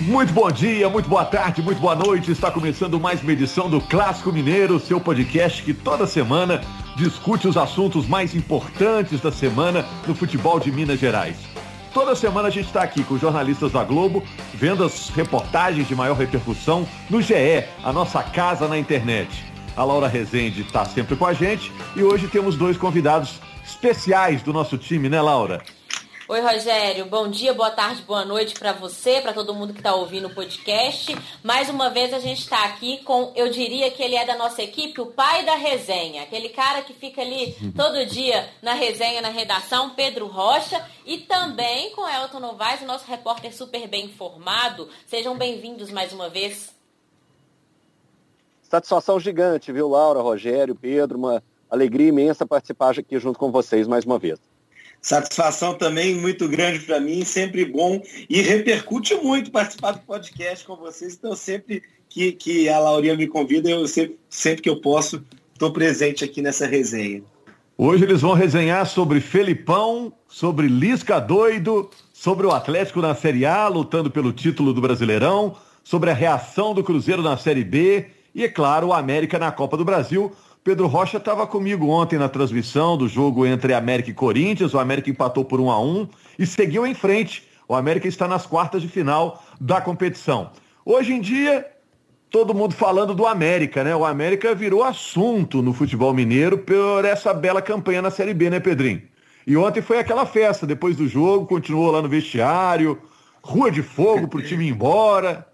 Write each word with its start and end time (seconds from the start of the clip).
Muito 0.00 0.32
bom 0.32 0.50
dia, 0.50 0.88
muito 0.88 1.10
boa 1.10 1.26
tarde, 1.26 1.60
muito 1.60 1.78
boa 1.78 1.94
noite. 1.94 2.32
Está 2.32 2.50
começando 2.50 2.98
mais 2.98 3.22
uma 3.22 3.32
edição 3.32 3.68
do 3.68 3.82
Clássico 3.82 4.32
Mineiro, 4.32 4.80
seu 4.80 4.98
podcast 4.98 5.62
que 5.62 5.74
toda 5.74 6.06
semana 6.06 6.62
discute 6.96 7.46
os 7.46 7.54
assuntos 7.54 8.06
mais 8.08 8.34
importantes 8.34 9.20
da 9.20 9.30
semana 9.30 9.84
no 10.06 10.14
futebol 10.14 10.58
de 10.58 10.72
Minas 10.72 10.98
Gerais. 10.98 11.36
Toda 11.92 12.16
semana 12.16 12.48
a 12.48 12.50
gente 12.50 12.68
está 12.68 12.82
aqui 12.82 13.04
com 13.04 13.12
os 13.12 13.20
jornalistas 13.20 13.72
da 13.72 13.84
Globo, 13.84 14.24
vendo 14.54 14.82
as 14.82 15.10
reportagens 15.10 15.86
de 15.86 15.94
maior 15.94 16.16
repercussão 16.16 16.88
no 17.10 17.20
GE, 17.20 17.64
a 17.84 17.92
nossa 17.92 18.22
casa 18.22 18.66
na 18.66 18.78
internet. 18.78 19.44
A 19.76 19.84
Laura 19.84 20.08
Rezende 20.08 20.62
está 20.62 20.82
sempre 20.86 21.14
com 21.14 21.26
a 21.26 21.34
gente 21.34 21.70
e 21.94 22.02
hoje 22.02 22.26
temos 22.26 22.56
dois 22.56 22.78
convidados 22.78 23.38
especiais 23.62 24.40
do 24.40 24.50
nosso 24.50 24.78
time, 24.78 25.10
né, 25.10 25.20
Laura? 25.20 25.60
Oi, 26.30 26.40
Rogério. 26.40 27.06
Bom 27.06 27.26
dia, 27.26 27.52
boa 27.52 27.72
tarde, 27.72 28.02
boa 28.02 28.24
noite 28.24 28.54
para 28.56 28.72
você, 28.72 29.20
para 29.20 29.32
todo 29.32 29.52
mundo 29.52 29.72
que 29.72 29.80
está 29.80 29.96
ouvindo 29.96 30.28
o 30.28 30.32
podcast. 30.32 31.12
Mais 31.42 31.68
uma 31.68 31.90
vez 31.90 32.14
a 32.14 32.20
gente 32.20 32.42
está 32.42 32.66
aqui 32.66 32.98
com, 33.02 33.32
eu 33.34 33.50
diria 33.50 33.90
que 33.90 34.00
ele 34.00 34.14
é 34.14 34.24
da 34.24 34.36
nossa 34.36 34.62
equipe, 34.62 35.00
o 35.00 35.06
pai 35.06 35.44
da 35.44 35.56
resenha, 35.56 36.22
aquele 36.22 36.50
cara 36.50 36.82
que 36.82 36.92
fica 36.92 37.20
ali 37.20 37.56
todo 37.74 38.06
dia 38.06 38.48
na 38.62 38.74
resenha, 38.74 39.20
na 39.20 39.28
redação, 39.28 39.90
Pedro 39.90 40.28
Rocha, 40.28 40.80
e 41.04 41.18
também 41.18 41.90
com 41.96 42.08
Elton 42.08 42.38
Novaes, 42.38 42.82
o 42.82 42.86
nosso 42.86 43.10
repórter 43.10 43.52
super 43.52 43.88
bem 43.88 44.04
informado. 44.04 44.88
Sejam 45.06 45.36
bem-vindos 45.36 45.90
mais 45.90 46.12
uma 46.12 46.28
vez. 46.28 46.72
Satisfação 48.62 49.18
gigante, 49.18 49.72
viu, 49.72 49.88
Laura, 49.88 50.20
Rogério, 50.20 50.76
Pedro, 50.76 51.18
uma 51.18 51.42
alegria 51.68 52.06
imensa 52.06 52.46
participar 52.46 52.96
aqui 52.96 53.18
junto 53.18 53.36
com 53.36 53.50
vocês 53.50 53.88
mais 53.88 54.04
uma 54.04 54.16
vez. 54.16 54.49
Satisfação 55.02 55.74
também 55.74 56.14
muito 56.14 56.46
grande 56.48 56.80
para 56.80 57.00
mim, 57.00 57.24
sempre 57.24 57.64
bom 57.64 58.02
e 58.28 58.42
repercute 58.42 59.14
muito 59.14 59.50
participar 59.50 59.92
do 59.92 60.00
podcast 60.00 60.64
com 60.64 60.76
vocês. 60.76 61.14
Então, 61.14 61.34
sempre 61.34 61.82
que, 62.08 62.32
que 62.32 62.68
a 62.68 62.78
Laurinha 62.78 63.16
me 63.16 63.26
convida, 63.26 63.70
eu 63.70 63.86
sempre, 63.88 64.18
sempre 64.28 64.62
que 64.62 64.68
eu 64.68 64.80
posso, 64.80 65.24
estou 65.54 65.72
presente 65.72 66.22
aqui 66.24 66.42
nessa 66.42 66.66
resenha. 66.66 67.22
Hoje 67.78 68.04
eles 68.04 68.20
vão 68.20 68.34
resenhar 68.34 68.86
sobre 68.86 69.20
Felipão, 69.20 70.12
sobre 70.28 70.68
Lisca 70.68 71.18
Doido, 71.18 71.88
sobre 72.12 72.46
o 72.46 72.50
Atlético 72.50 73.00
na 73.00 73.14
Série 73.14 73.46
A, 73.46 73.68
lutando 73.68 74.10
pelo 74.10 74.34
título 74.34 74.74
do 74.74 74.82
Brasileirão, 74.82 75.56
sobre 75.82 76.10
a 76.10 76.14
reação 76.14 76.74
do 76.74 76.84
Cruzeiro 76.84 77.22
na 77.22 77.38
Série 77.38 77.64
B 77.64 78.06
e, 78.34 78.44
é 78.44 78.48
claro, 78.48 78.88
o 78.88 78.92
América 78.92 79.38
na 79.38 79.50
Copa 79.50 79.78
do 79.78 79.84
Brasil 79.84 80.30
Pedro 80.62 80.86
Rocha 80.88 81.16
estava 81.16 81.46
comigo 81.46 81.88
ontem 81.88 82.18
na 82.18 82.28
transmissão 82.28 82.94
do 82.94 83.08
jogo 83.08 83.46
entre 83.46 83.72
América 83.72 84.10
e 84.10 84.14
Corinthians. 84.14 84.74
O 84.74 84.78
América 84.78 85.08
empatou 85.08 85.42
por 85.42 85.58
1 85.58 85.70
a 85.70 85.80
1 85.80 86.08
e 86.38 86.46
seguiu 86.46 86.86
em 86.86 86.92
frente. 86.92 87.48
O 87.66 87.74
América 87.74 88.06
está 88.06 88.28
nas 88.28 88.46
quartas 88.46 88.82
de 88.82 88.88
final 88.88 89.42
da 89.58 89.80
competição. 89.80 90.50
Hoje 90.84 91.14
em 91.14 91.20
dia, 91.20 91.66
todo 92.28 92.52
mundo 92.52 92.74
falando 92.74 93.14
do 93.14 93.26
América, 93.26 93.82
né? 93.82 93.96
O 93.96 94.04
América 94.04 94.54
virou 94.54 94.84
assunto 94.84 95.62
no 95.62 95.72
futebol 95.72 96.12
mineiro 96.12 96.58
por 96.58 97.06
essa 97.06 97.32
bela 97.32 97.62
campanha 97.62 98.02
na 98.02 98.10
Série 98.10 98.34
B, 98.34 98.50
né, 98.50 98.60
Pedrinho? 98.60 99.00
E 99.46 99.56
ontem 99.56 99.80
foi 99.80 99.98
aquela 99.98 100.26
festa, 100.26 100.66
depois 100.66 100.94
do 100.94 101.08
jogo, 101.08 101.46
continuou 101.46 101.90
lá 101.90 102.02
no 102.02 102.08
vestiário, 102.08 103.00
rua 103.42 103.70
de 103.70 103.82
fogo 103.82 104.28
para 104.28 104.40
o 104.40 104.42
time 104.42 104.66
ir 104.66 104.70
embora. 104.70 105.49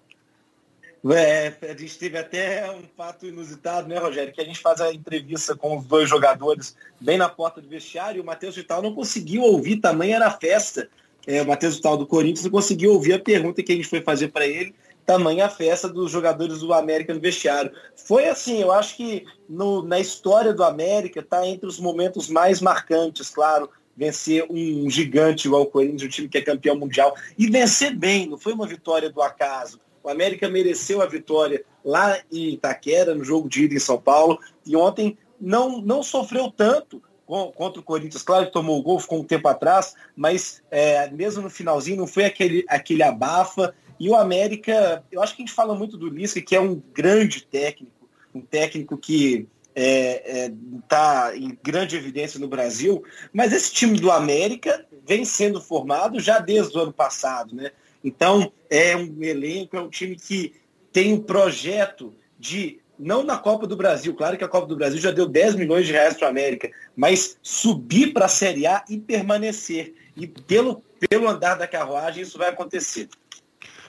É, 1.15 1.55
a 1.63 1.77
gente 1.77 1.99
teve 1.99 2.17
até 2.17 2.71
um 2.71 2.83
fato 2.97 3.27
inusitado, 3.27 3.87
né, 3.87 3.99
Rogério? 3.99 4.33
Que 4.33 4.41
a 4.41 4.45
gente 4.45 4.59
faz 4.59 4.81
a 4.81 4.93
entrevista 4.93 5.55
com 5.55 5.77
os 5.77 5.85
dois 5.85 6.09
jogadores 6.09 6.75
bem 7.01 7.19
na 7.19 7.29
porta 7.29 7.61
do 7.61 7.69
vestiário 7.69 8.19
e 8.19 8.21
o 8.21 8.25
Matheus 8.25 8.57
Vital 8.57 8.81
não 8.81 8.95
conseguiu 8.95 9.43
ouvir, 9.43 9.77
tamanha 9.77 10.17
era 10.17 10.29
a 10.29 10.31
festa. 10.31 10.89
É, 11.27 11.43
o 11.43 11.47
Matheus 11.47 11.77
Vital 11.77 11.97
do 11.97 12.07
Corinthians 12.07 12.45
não 12.45 12.51
conseguiu 12.51 12.93
ouvir 12.93 13.13
a 13.13 13.19
pergunta 13.19 13.63
que 13.63 13.73
a 13.73 13.77
gente 13.77 13.89
foi 13.89 14.01
fazer 14.01 14.29
para 14.29 14.47
ele, 14.47 14.75
tamanha 15.05 15.47
a 15.47 15.51
festa 15.51 15.89
dos 15.89 16.11
jogadores 16.11 16.61
do 16.61 16.73
América 16.73 17.13
no 17.13 17.21
vestiário. 17.21 17.73
Foi 17.95 18.29
assim, 18.29 18.63
eu 18.63 18.73
acho 18.73 18.97
que 18.97 19.25
no, 19.49 19.83
na 19.83 20.01
história 20.01 20.55
do 20.55 20.65
América 20.65 21.21
está 21.21 21.47
entre 21.47 21.69
os 21.69 21.79
momentos 21.79 22.29
mais 22.29 22.61
marcantes, 22.61 23.29
claro, 23.29 23.69
vencer 23.97 24.47
um 24.49 24.89
gigante 24.89 25.47
igual 25.47 25.63
o 25.63 25.67
Corinthians, 25.67 26.03
um 26.03 26.09
time 26.09 26.29
que 26.29 26.39
é 26.39 26.43
campeão 26.43 26.77
mundial, 26.77 27.15
e 27.37 27.49
vencer 27.49 27.95
bem, 27.95 28.29
não 28.29 28.39
foi 28.39 28.53
uma 28.53 28.67
vitória 28.67 29.11
do 29.11 29.21
acaso 29.21 29.81
o 30.07 30.09
América 30.09 30.49
mereceu 30.49 31.03
a 31.03 31.07
vitória 31.07 31.65
lá 31.85 32.17
em 32.31 32.51
Itaquera, 32.51 33.13
no 33.13 33.25
jogo 33.25 33.49
de 33.49 33.65
ida 33.65 33.75
em 33.75 33.81
São 33.81 33.99
Paulo, 33.99 34.39
e 34.65 34.77
ontem 34.77 35.19
não, 35.41 35.81
não 35.81 36.01
sofreu 36.01 36.49
tanto 36.49 37.03
contra 37.27 37.81
o 37.81 37.85
Corinthians. 37.85 38.23
Claro 38.23 38.47
que 38.47 38.53
tomou 38.53 38.79
o 38.79 38.83
gol, 38.83 39.01
ficou 39.01 39.19
um 39.19 39.25
tempo 39.25 39.49
atrás, 39.49 39.97
mas 40.15 40.63
é, 40.71 41.11
mesmo 41.11 41.43
no 41.43 41.51
finalzinho 41.51 41.97
não 41.97 42.07
foi 42.07 42.25
aquele, 42.25 42.65
aquele 42.69 43.03
abafa. 43.03 43.75
E 43.99 44.09
o 44.09 44.15
América, 44.15 45.03
eu 45.11 45.21
acho 45.21 45.35
que 45.35 45.43
a 45.43 45.45
gente 45.45 45.55
fala 45.55 45.75
muito 45.75 45.97
do 45.97 46.09
Lisca, 46.09 46.41
que 46.41 46.55
é 46.55 46.61
um 46.61 46.81
grande 46.95 47.45
técnico, 47.45 48.09
um 48.33 48.41
técnico 48.41 48.97
que 48.97 49.49
está 49.75 49.75
é, 49.75 50.47
é, 50.47 50.53
tá 50.87 51.37
em 51.37 51.59
grande 51.61 51.97
evidência 51.97 52.39
no 52.39 52.47
Brasil, 52.47 53.03
mas 53.33 53.53
esse 53.53 53.73
time 53.73 53.99
do 53.99 54.13
América 54.13 54.87
vem 55.05 55.25
sendo 55.25 55.61
formado 55.61 56.21
já 56.21 56.39
desde 56.39 56.79
o 56.79 56.81
ano 56.81 56.93
passado, 56.93 57.57
né? 57.57 57.73
Então, 58.07 58.53
é 58.71 58.97
um 58.97 59.21
elenco, 59.21 59.77
é 59.77 59.81
um 59.81 59.89
time 59.89 60.15
que 60.15 60.55
tem 60.93 61.13
um 61.13 61.21
projeto 61.21 62.15
de, 62.39 62.79
não 62.97 63.25
na 63.25 63.37
Copa 63.37 63.67
do 63.67 63.77
Brasil, 63.77 64.15
claro 64.15 64.39
que 64.39 64.45
a 64.45 64.49
Copa 64.49 64.69
do 64.69 64.77
Brasil 64.77 65.01
já 65.01 65.11
deu 65.11 65.27
10 65.27 65.57
milhões 65.57 65.87
de 65.87 65.93
reais 65.93 66.15
para 66.15 66.29
a 66.29 66.31
América, 66.31 66.71
mas 66.97 67.37
subir 67.43 68.13
para 68.13 68.27
a 68.27 68.29
Série 68.29 68.65
A 68.65 68.85
e 68.89 68.97
permanecer. 68.97 69.93
E 70.17 70.25
pelo, 70.25 70.85
pelo 71.11 71.29
andar 71.29 71.57
da 71.57 71.67
carruagem, 71.67 72.23
isso 72.23 72.39
vai 72.39 72.49
acontecer. 72.51 73.09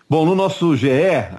Bom, 0.10 0.26
no 0.26 0.34
nosso 0.34 0.76
GE, 0.76 0.90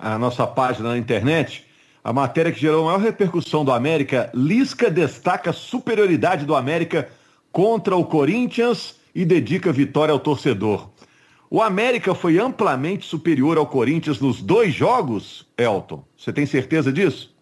a 0.00 0.16
nossa 0.16 0.46
página 0.46 0.90
na 0.90 0.98
internet, 0.98 1.66
a 2.04 2.12
matéria 2.12 2.52
que 2.52 2.60
gerou 2.60 2.84
maior 2.84 3.00
repercussão 3.00 3.64
do 3.64 3.72
América, 3.72 4.30
Lisca 4.32 4.88
destaca 4.88 5.50
a 5.50 5.52
superioridade 5.52 6.46
do 6.46 6.54
América 6.54 7.08
contra 7.50 7.96
o 7.96 8.04
Corinthians 8.04 8.94
e 9.12 9.24
dedica 9.24 9.72
vitória 9.72 10.12
ao 10.12 10.20
torcedor. 10.20 10.88
O 11.50 11.62
América 11.62 12.14
foi 12.14 12.38
amplamente 12.38 13.06
superior 13.06 13.56
ao 13.56 13.66
Corinthians 13.66 14.20
nos 14.20 14.42
dois 14.42 14.74
jogos, 14.74 15.48
Elton. 15.56 16.04
Você 16.14 16.30
tem 16.30 16.44
certeza 16.44 16.92
disso? 16.92 17.34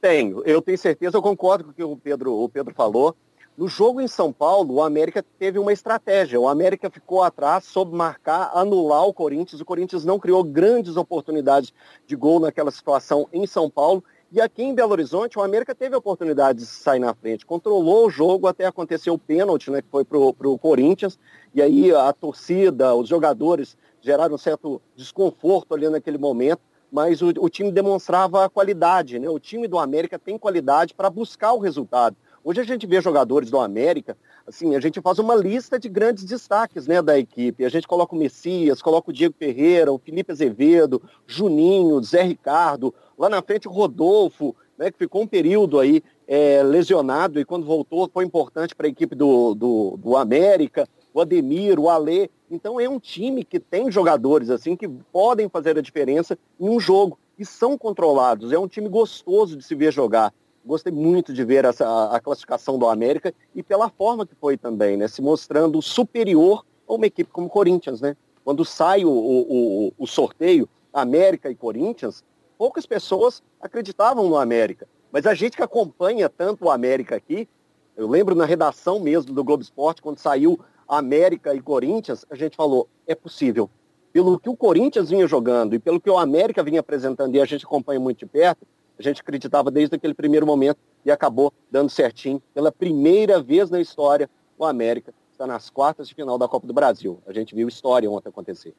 Tenho, 0.00 0.42
eu 0.46 0.62
tenho 0.62 0.78
certeza, 0.78 1.18
eu 1.18 1.22
concordo 1.22 1.64
com 1.64 1.70
o 1.70 1.74
que 1.74 1.84
o 1.84 1.94
Pedro, 1.94 2.32
o 2.32 2.48
Pedro 2.48 2.72
falou. 2.74 3.14
No 3.58 3.68
jogo 3.68 4.00
em 4.00 4.08
São 4.08 4.32
Paulo, 4.32 4.76
o 4.76 4.82
América 4.82 5.22
teve 5.38 5.58
uma 5.58 5.74
estratégia. 5.74 6.40
O 6.40 6.48
América 6.48 6.88
ficou 6.88 7.22
atrás, 7.22 7.64
soube 7.64 7.94
marcar, 7.94 8.50
anular 8.54 9.04
o 9.04 9.12
Corinthians. 9.12 9.60
O 9.60 9.64
Corinthians 9.66 10.06
não 10.06 10.18
criou 10.18 10.42
grandes 10.42 10.96
oportunidades 10.96 11.70
de 12.06 12.16
gol 12.16 12.40
naquela 12.40 12.70
situação 12.70 13.28
em 13.30 13.46
São 13.46 13.68
Paulo. 13.68 14.02
E 14.32 14.40
aqui 14.40 14.62
em 14.62 14.72
Belo 14.72 14.92
Horizonte, 14.92 15.36
o 15.36 15.42
América 15.42 15.74
teve 15.74 15.92
a 15.96 15.98
oportunidade 15.98 16.60
de 16.60 16.66
sair 16.66 17.00
na 17.00 17.12
frente, 17.12 17.44
controlou 17.44 18.06
o 18.06 18.10
jogo 18.10 18.46
até 18.46 18.64
acontecer 18.64 19.10
o 19.10 19.18
pênalti, 19.18 19.72
né, 19.72 19.82
que 19.82 19.88
foi 19.90 20.04
para 20.04 20.16
o 20.16 20.56
Corinthians, 20.56 21.18
e 21.52 21.60
aí 21.60 21.92
a 21.92 22.12
torcida, 22.12 22.94
os 22.94 23.08
jogadores 23.08 23.76
geraram 24.00 24.36
um 24.36 24.38
certo 24.38 24.80
desconforto 24.94 25.74
ali 25.74 25.88
naquele 25.88 26.16
momento, 26.16 26.60
mas 26.92 27.20
o, 27.22 27.30
o 27.40 27.48
time 27.48 27.72
demonstrava 27.72 28.48
qualidade, 28.48 29.18
né? 29.18 29.28
O 29.28 29.40
time 29.40 29.66
do 29.66 29.78
América 29.78 30.16
tem 30.16 30.38
qualidade 30.38 30.94
para 30.94 31.10
buscar 31.10 31.52
o 31.52 31.58
resultado. 31.58 32.16
Hoje 32.44 32.60
a 32.60 32.64
gente 32.64 32.86
vê 32.86 33.00
jogadores 33.00 33.50
do 33.50 33.58
América, 33.58 34.16
assim, 34.50 34.76
a 34.76 34.80
gente 34.80 35.00
faz 35.00 35.18
uma 35.18 35.34
lista 35.34 35.78
de 35.78 35.88
grandes 35.88 36.24
destaques, 36.24 36.86
né, 36.86 37.00
da 37.00 37.18
equipe. 37.18 37.64
A 37.64 37.68
gente 37.68 37.88
coloca 37.88 38.14
o 38.14 38.18
Messias, 38.18 38.82
coloca 38.82 39.10
o 39.10 39.12
Diego 39.12 39.34
Ferreira, 39.38 39.92
o 39.92 39.98
Felipe 39.98 40.32
Azevedo, 40.32 41.02
Juninho, 41.26 42.02
Zé 42.02 42.22
Ricardo, 42.22 42.94
lá 43.16 43.28
na 43.28 43.40
frente 43.40 43.66
o 43.66 43.70
Rodolfo, 43.70 44.54
né, 44.76 44.90
que 44.90 44.98
ficou 44.98 45.22
um 45.22 45.26
período 45.26 45.78
aí 45.78 46.02
é, 46.28 46.62
lesionado 46.62 47.40
e 47.40 47.44
quando 47.44 47.64
voltou 47.64 48.08
foi 48.12 48.24
importante 48.24 48.74
para 48.74 48.86
a 48.86 48.90
equipe 48.90 49.14
do, 49.14 49.54
do, 49.54 49.96
do 49.96 50.16
América 50.16 50.86
o 51.12 51.20
Ademir, 51.20 51.78
o 51.78 51.88
Alê. 51.88 52.30
Então 52.50 52.80
é 52.80 52.88
um 52.88 52.98
time 52.98 53.44
que 53.44 53.60
tem 53.60 53.90
jogadores 53.90 54.50
assim 54.50 54.76
que 54.76 54.88
podem 54.88 55.48
fazer 55.48 55.78
a 55.78 55.82
diferença 55.82 56.38
em 56.58 56.68
um 56.68 56.80
jogo 56.80 57.18
e 57.38 57.44
são 57.44 57.76
controlados. 57.76 58.52
É 58.52 58.58
um 58.58 58.68
time 58.68 58.88
gostoso 58.88 59.56
de 59.56 59.64
se 59.64 59.74
ver 59.74 59.92
jogar. 59.92 60.32
Gostei 60.64 60.92
muito 60.92 61.32
de 61.32 61.42
ver 61.44 61.64
essa, 61.64 62.10
a 62.10 62.20
classificação 62.20 62.78
do 62.78 62.86
América 62.86 63.34
e 63.54 63.62
pela 63.62 63.88
forma 63.88 64.26
que 64.26 64.34
foi 64.34 64.56
também, 64.56 64.96
né? 64.96 65.08
Se 65.08 65.22
mostrando 65.22 65.80
superior 65.80 66.64
a 66.86 66.94
uma 66.94 67.06
equipe 67.06 67.30
como 67.30 67.46
o 67.46 67.50
Corinthians, 67.50 68.00
né? 68.00 68.16
Quando 68.44 68.64
sai 68.64 69.04
o, 69.04 69.10
o, 69.10 69.92
o 69.98 70.06
sorteio, 70.06 70.68
América 70.92 71.50
e 71.50 71.54
Corinthians, 71.54 72.24
poucas 72.58 72.84
pessoas 72.84 73.42
acreditavam 73.60 74.28
no 74.28 74.36
América. 74.36 74.86
Mas 75.10 75.26
a 75.26 75.34
gente 75.34 75.56
que 75.56 75.62
acompanha 75.62 76.28
tanto 76.28 76.66
o 76.66 76.70
América 76.70 77.16
aqui, 77.16 77.48
eu 77.96 78.08
lembro 78.08 78.34
na 78.34 78.44
redação 78.44 79.00
mesmo 79.00 79.32
do 79.32 79.44
Globo 79.44 79.62
Esporte, 79.62 80.02
quando 80.02 80.18
saiu 80.18 80.58
América 80.86 81.54
e 81.54 81.60
Corinthians, 81.60 82.24
a 82.30 82.34
gente 82.34 82.56
falou, 82.56 82.88
é 83.06 83.14
possível. 83.14 83.70
Pelo 84.12 84.38
que 84.38 84.48
o 84.48 84.56
Corinthians 84.56 85.10
vinha 85.10 85.26
jogando 85.26 85.74
e 85.74 85.78
pelo 85.78 86.00
que 86.00 86.10
o 86.10 86.18
América 86.18 86.62
vinha 86.62 86.80
apresentando, 86.80 87.34
e 87.34 87.40
a 87.40 87.44
gente 87.44 87.64
acompanha 87.64 88.00
muito 88.00 88.18
de 88.18 88.26
perto, 88.26 88.66
a 89.00 89.02
gente 89.02 89.22
acreditava 89.22 89.70
desde 89.70 89.96
aquele 89.96 90.12
primeiro 90.12 90.46
momento 90.46 90.78
e 91.04 91.10
acabou 91.10 91.52
dando 91.70 91.88
certinho. 91.88 92.40
Pela 92.52 92.70
primeira 92.70 93.42
vez 93.42 93.70
na 93.70 93.80
história, 93.80 94.28
o 94.58 94.64
América 94.64 95.14
está 95.32 95.46
nas 95.46 95.70
quartas 95.70 96.06
de 96.06 96.14
final 96.14 96.36
da 96.36 96.46
Copa 96.46 96.66
do 96.66 96.74
Brasil. 96.74 97.18
A 97.26 97.32
gente 97.32 97.54
viu 97.54 97.66
história 97.66 98.10
ontem 98.10 98.28
acontecer. 98.28 98.74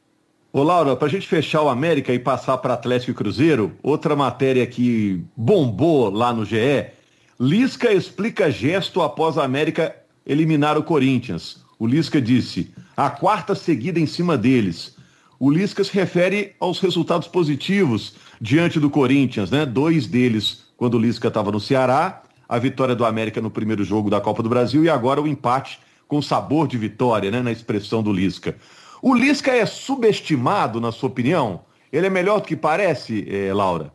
Ô 0.53 0.61
Laura, 0.61 0.95
para 0.95 1.07
a 1.07 1.09
gente 1.09 1.27
fechar 1.27 1.63
o 1.63 1.69
América 1.69 2.13
e 2.13 2.19
passar 2.19 2.59
para 2.59 2.75
Atlético 2.75 3.11
e 3.11 3.13
Cruzeiro, 3.15 3.75
outra 3.81 4.15
matéria 4.15 4.67
que 4.67 5.23
bombou 5.35 6.11
lá 6.11 6.31
no 6.31 6.45
GE, 6.45 6.91
Lisca 7.39 7.91
explica 7.91 8.51
gesto 8.51 9.01
após 9.01 9.39
a 9.39 9.43
América 9.43 9.95
eliminar 10.23 10.77
o 10.77 10.83
Corinthians. 10.83 11.65
O 11.79 11.87
Lisca 11.87 12.21
disse, 12.21 12.71
a 12.95 13.09
quarta 13.09 13.55
seguida 13.55 13.99
em 13.99 14.05
cima 14.05 14.37
deles. 14.37 14.95
O 15.39 15.49
Lisca 15.49 15.83
se 15.83 15.91
refere 15.91 16.53
aos 16.59 16.79
resultados 16.79 17.27
positivos 17.27 18.13
diante 18.41 18.79
do 18.79 18.89
Corinthians, 18.89 19.51
né? 19.51 19.67
Dois 19.67 20.07
deles 20.07 20.65
quando 20.75 20.95
o 20.95 20.99
Lisca 20.99 21.27
estava 21.27 21.51
no 21.51 21.59
Ceará, 21.59 22.23
a 22.49 22.57
vitória 22.57 22.95
do 22.95 23.05
América 23.05 23.39
no 23.39 23.51
primeiro 23.51 23.83
jogo 23.83 24.09
da 24.09 24.19
Copa 24.19 24.41
do 24.41 24.49
Brasil 24.49 24.83
e 24.83 24.89
agora 24.89 25.21
o 25.21 25.27
empate 25.27 25.79
com 26.07 26.19
sabor 26.23 26.67
de 26.67 26.75
vitória, 26.75 27.29
né? 27.29 27.39
Na 27.41 27.51
expressão 27.51 28.01
do 28.01 28.11
Lisca. 28.11 28.57
O 28.99 29.13
Lisca 29.13 29.51
é 29.51 29.65
subestimado, 29.65 30.81
na 30.81 30.91
sua 30.91 31.09
opinião? 31.09 31.61
Ele 31.93 32.07
é 32.07 32.09
melhor 32.09 32.41
do 32.41 32.47
que 32.47 32.55
parece, 32.55 33.25
eh, 33.29 33.53
Laura? 33.53 33.93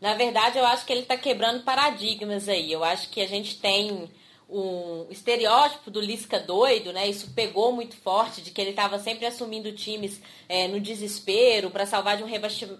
Na 0.00 0.14
verdade, 0.14 0.58
eu 0.58 0.66
acho 0.66 0.84
que 0.86 0.92
ele 0.92 1.02
está 1.02 1.16
quebrando 1.16 1.62
paradigmas 1.62 2.48
aí. 2.48 2.72
Eu 2.72 2.82
acho 2.82 3.10
que 3.10 3.20
a 3.20 3.28
gente 3.28 3.58
tem 3.58 4.08
um 4.54 5.06
estereótipo 5.10 5.90
do 5.90 6.00
Lisca 6.00 6.38
doido, 6.38 6.92
né? 6.92 7.08
Isso 7.08 7.30
pegou 7.34 7.72
muito 7.72 7.96
forte, 7.96 8.40
de 8.40 8.50
que 8.50 8.60
ele 8.60 8.70
estava 8.70 8.98
sempre 8.98 9.26
assumindo 9.26 9.72
times 9.72 10.20
é, 10.48 10.68
no 10.68 10.80
desespero 10.80 11.70
para 11.70 11.86
salvar 11.86 12.16
de 12.16 12.22
um 12.22 12.28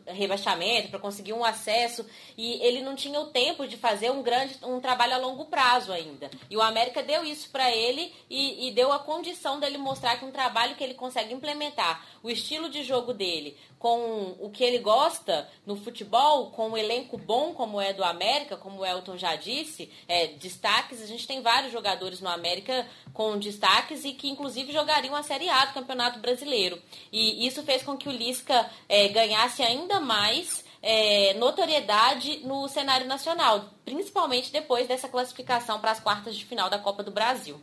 rebaixamento, 0.06 0.88
para 0.88 0.98
conseguir 0.98 1.32
um 1.32 1.44
acesso, 1.44 2.06
e 2.36 2.54
ele 2.64 2.82
não 2.82 2.94
tinha 2.94 3.18
o 3.20 3.26
tempo 3.26 3.66
de 3.66 3.76
fazer 3.76 4.10
um 4.10 4.22
grande 4.22 4.56
um 4.62 4.80
trabalho 4.80 5.14
a 5.14 5.18
longo 5.18 5.46
prazo 5.46 5.92
ainda. 5.92 6.30
E 6.48 6.56
o 6.56 6.62
América 6.62 7.02
deu 7.02 7.24
isso 7.24 7.50
para 7.50 7.70
ele 7.70 8.12
e, 8.30 8.68
e 8.68 8.70
deu 8.70 8.92
a 8.92 8.98
condição 8.98 9.58
dele 9.58 9.78
mostrar 9.78 10.16
que 10.16 10.24
um 10.24 10.30
trabalho 10.30 10.76
que 10.76 10.84
ele 10.84 10.94
consegue 10.94 11.34
implementar, 11.34 12.04
o 12.22 12.30
estilo 12.30 12.68
de 12.68 12.82
jogo 12.82 13.12
dele, 13.12 13.56
com 13.78 14.34
o 14.40 14.50
que 14.50 14.64
ele 14.64 14.78
gosta 14.78 15.48
no 15.66 15.76
futebol, 15.76 16.50
com 16.50 16.70
um 16.70 16.76
elenco 16.76 17.18
bom 17.18 17.52
como 17.52 17.80
é 17.80 17.92
do 17.92 18.02
América, 18.02 18.56
como 18.56 18.80
o 18.80 18.86
Elton 18.86 19.16
já 19.16 19.36
disse, 19.36 19.90
é, 20.08 20.28
destaques, 20.28 21.02
a 21.02 21.06
gente 21.06 21.26
tem 21.26 21.42
vários 21.42 21.63
jogadores 21.72 22.20
no 22.20 22.28
América 22.28 22.86
com 23.12 23.38
destaques 23.38 24.04
e 24.04 24.12
que 24.12 24.28
inclusive 24.28 24.72
jogariam 24.72 25.14
a 25.14 25.22
Série 25.22 25.48
A 25.48 25.66
do 25.66 25.74
Campeonato 25.74 26.18
Brasileiro. 26.18 26.80
E 27.12 27.46
isso 27.46 27.62
fez 27.62 27.82
com 27.82 27.96
que 27.96 28.08
o 28.08 28.12
Lisca 28.12 28.70
é, 28.88 29.08
ganhasse 29.08 29.62
ainda 29.62 30.00
mais 30.00 30.64
é, 30.82 31.34
notoriedade 31.34 32.40
no 32.44 32.68
cenário 32.68 33.06
nacional, 33.06 33.70
principalmente 33.84 34.52
depois 34.52 34.86
dessa 34.86 35.08
classificação 35.08 35.80
para 35.80 35.92
as 35.92 36.00
quartas 36.00 36.36
de 36.36 36.44
final 36.44 36.68
da 36.68 36.78
Copa 36.78 37.02
do 37.02 37.10
Brasil. 37.10 37.58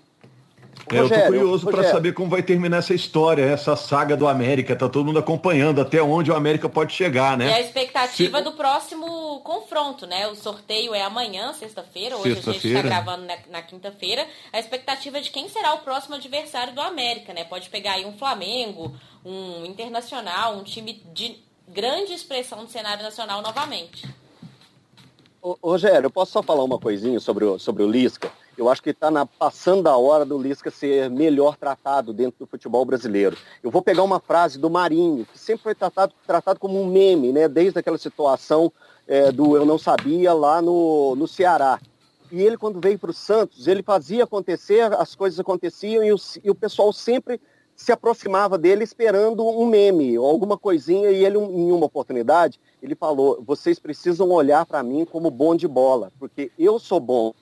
É, 0.92 1.00
eu 1.00 1.10
tô 1.10 1.22
curioso 1.22 1.68
para 1.68 1.90
saber 1.90 2.14
como 2.14 2.30
vai 2.30 2.44
terminar 2.44 2.78
essa 2.78 2.94
história, 2.94 3.44
essa 3.44 3.76
saga 3.76 4.18
do 4.18 4.28
América. 4.28 4.76
Tá 4.76 4.90
todo 4.90 5.06
mundo 5.06 5.20
acompanhando 5.20 5.80
até 5.80 6.02
onde 6.02 6.32
o 6.32 6.36
América 6.36 6.68
pode 6.68 6.94
chegar, 6.94 7.38
né? 7.38 7.48
E 7.48 7.54
a 7.54 7.62
expectativa 7.62 8.38
Se... 8.40 8.44
do 8.44 8.52
próximo 8.54 9.40
confronto, 9.42 10.06
né? 10.06 10.28
O 10.28 10.36
sorteio 10.36 10.94
é 10.94 11.02
amanhã, 11.04 11.54
sexta-feira. 11.54 12.18
Hoje 12.18 12.36
sexta 12.36 12.52
a 12.52 12.54
gente 12.54 12.68
está 12.68 12.82
gravando 12.82 13.26
na, 13.26 13.38
na 13.50 13.62
quinta-feira. 13.62 14.26
A 14.52 14.60
expectativa 14.60 15.18
é 15.18 15.22
de 15.22 15.30
quem 15.30 15.48
será 15.48 15.74
o 15.76 15.80
próximo 15.80 16.16
adversário 16.16 16.74
do 16.74 16.82
América, 16.82 17.34
né? 17.34 17.44
Pode 17.46 17.70
pegar 17.70 17.94
aí 17.94 18.06
um 18.06 18.18
Flamengo, 18.18 18.94
um 19.24 19.66
Internacional, 19.66 20.58
um 20.58 20.64
time 20.64 21.02
de 21.14 21.38
grande 21.68 22.14
expressão 22.14 22.66
do 22.66 22.72
cenário 22.72 23.04
nacional 23.04 23.42
novamente. 23.42 24.08
Ô, 25.42 25.58
Rogério, 25.64 26.08
eu 26.08 26.12
posso 26.12 26.34
só 26.34 26.44
falar 26.44 26.64
uma 26.64 26.78
coisinha 26.78 27.20
sobre 27.20 27.46
o, 27.46 27.58
sobre 27.58 27.82
o 27.82 27.90
Lisca? 27.90 28.32
Eu 28.58 28.70
acho 28.70 28.84
que 28.84 28.90
está 28.90 29.26
passando 29.40 29.88
a 29.88 29.98
hora 29.98 30.26
do 30.26 30.38
Lisca 30.38 30.70
ser 30.70 31.10
melhor 31.10 31.56
tratado 31.56 32.14
dentro 32.14 32.40
do 32.40 32.46
futebol 32.46 32.84
brasileiro. 32.84 33.38
Eu 33.64 33.72
vou 33.72 33.82
pegar 33.82 34.04
uma 34.04 34.20
frase 34.20 34.60
do 34.60 34.70
Marinho, 34.70 35.26
que 35.26 35.40
sempre 35.40 35.64
foi 35.64 35.76
tratado, 35.76 36.14
tratado 36.28 36.60
como 36.60 36.80
um 36.80 36.86
meme, 36.86 37.32
né? 37.32 37.48
desde 37.48 37.80
aquela 37.80 37.98
situação 37.98 38.72
é, 39.08 39.32
do 39.32 39.56
Eu 39.56 39.66
Não 39.66 39.78
Sabia 39.78 40.34
lá 40.34 40.62
no, 40.62 41.16
no 41.16 41.28
Ceará. 41.28 41.80
E 42.32 42.42
ele, 42.42 42.58
quando 42.58 42.80
veio 42.80 43.00
para 43.00 43.12
o 43.12 43.14
Santos, 43.14 43.68
ele 43.68 43.84
fazia 43.84 44.24
acontecer, 44.24 44.94
as 44.94 45.16
coisas 45.16 45.40
aconteciam 45.40 46.04
e 46.04 46.14
o, 46.14 46.18
e 46.44 46.50
o 46.50 46.56
pessoal 46.56 46.94
sempre 46.94 47.42
se 47.76 47.92
aproximava 47.92 48.58
dele 48.58 48.84
esperando 48.84 49.46
um 49.46 49.66
meme 49.66 50.18
ou 50.18 50.30
alguma 50.30 50.58
coisinha 50.58 51.10
e 51.10 51.26
ele, 51.26 51.38
em 51.38 51.72
uma 51.72 51.88
oportunidade, 51.88 52.60
ele 52.82 52.96
falou, 52.96 53.42
vocês 53.46 53.80
precisam 53.80 54.30
olhar 54.30 54.66
para 54.66 54.84
mim 54.84 55.04
como 55.04 55.32
bom 55.32 55.56
de 55.56 55.68
bola, 55.68 56.12
porque 56.20 56.52
eu 56.60 56.78
sou 56.78 57.00
bom, 57.00 57.34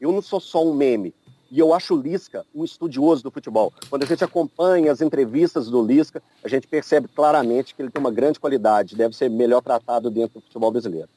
eu 0.00 0.12
não 0.12 0.22
sou 0.22 0.40
só 0.40 0.64
um 0.64 0.74
meme. 0.74 1.14
E 1.50 1.58
eu 1.58 1.72
acho 1.72 1.94
o 1.94 2.00
Lisca 2.00 2.44
um 2.54 2.64
estudioso 2.64 3.22
do 3.22 3.30
futebol. 3.30 3.72
Quando 3.88 4.02
a 4.02 4.06
gente 4.06 4.24
acompanha 4.24 4.90
as 4.90 5.00
entrevistas 5.00 5.68
do 5.68 5.80
Lisca, 5.84 6.22
a 6.42 6.48
gente 6.48 6.66
percebe 6.66 7.06
claramente 7.08 7.74
que 7.74 7.80
ele 7.80 7.90
tem 7.90 8.00
uma 8.00 8.10
grande 8.10 8.40
qualidade, 8.40 8.96
deve 8.96 9.14
ser 9.14 9.30
melhor 9.30 9.62
tratado 9.62 10.10
dentro 10.10 10.40
do 10.40 10.44
futebol 10.44 10.72
brasileiro. 10.72 11.08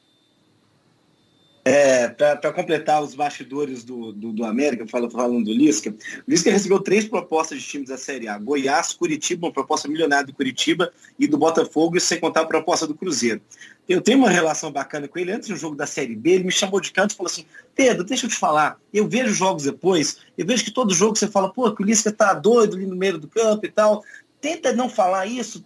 É, 1.62 2.08
para 2.08 2.52
completar 2.54 3.02
os 3.02 3.14
bastidores 3.14 3.84
do, 3.84 4.12
do, 4.12 4.32
do 4.32 4.44
América, 4.44 4.86
falando, 4.86 5.10
falando 5.10 5.44
do 5.44 5.52
Lisca, 5.52 5.90
o 5.90 6.30
Lisca 6.30 6.50
recebeu 6.50 6.80
três 6.80 7.06
propostas 7.06 7.60
de 7.60 7.68
times 7.68 7.90
da 7.90 7.98
Série 7.98 8.28
A: 8.28 8.38
Goiás, 8.38 8.94
Curitiba, 8.94 9.46
uma 9.46 9.52
proposta 9.52 9.86
milionária 9.86 10.26
do 10.26 10.32
Curitiba 10.32 10.90
e 11.18 11.26
do 11.26 11.36
Botafogo, 11.36 11.98
e 11.98 12.00
sem 12.00 12.18
contar 12.18 12.42
a 12.42 12.46
proposta 12.46 12.86
do 12.86 12.94
Cruzeiro. 12.94 13.42
Eu 13.86 14.00
tenho 14.00 14.18
uma 14.18 14.30
relação 14.30 14.72
bacana 14.72 15.06
com 15.06 15.18
ele. 15.18 15.32
Antes 15.32 15.50
do 15.50 15.56
jogo 15.56 15.76
da 15.76 15.86
Série 15.86 16.16
B, 16.16 16.30
ele 16.30 16.44
me 16.44 16.52
chamou 16.52 16.80
de 16.80 16.92
canto 16.92 17.10
e 17.10 17.16
falou 17.16 17.30
assim: 17.30 17.44
Pedro, 17.74 18.04
deixa 18.04 18.24
eu 18.24 18.30
te 18.30 18.36
falar. 18.36 18.78
Eu 18.90 19.06
vejo 19.06 19.34
jogos 19.34 19.64
depois, 19.64 20.18
eu 20.38 20.46
vejo 20.46 20.64
que 20.64 20.70
todo 20.70 20.94
jogo 20.94 21.14
você 21.14 21.28
fala, 21.28 21.52
pô, 21.52 21.70
que 21.74 21.82
o 21.82 21.86
Lisca 21.86 22.10
tá 22.10 22.32
doido 22.32 22.74
ali 22.74 22.86
no 22.86 22.96
meio 22.96 23.18
do 23.18 23.28
campo 23.28 23.66
e 23.66 23.70
tal 23.70 24.02
tenta 24.40 24.72
não 24.72 24.88
falar 24.88 25.26
isso, 25.26 25.62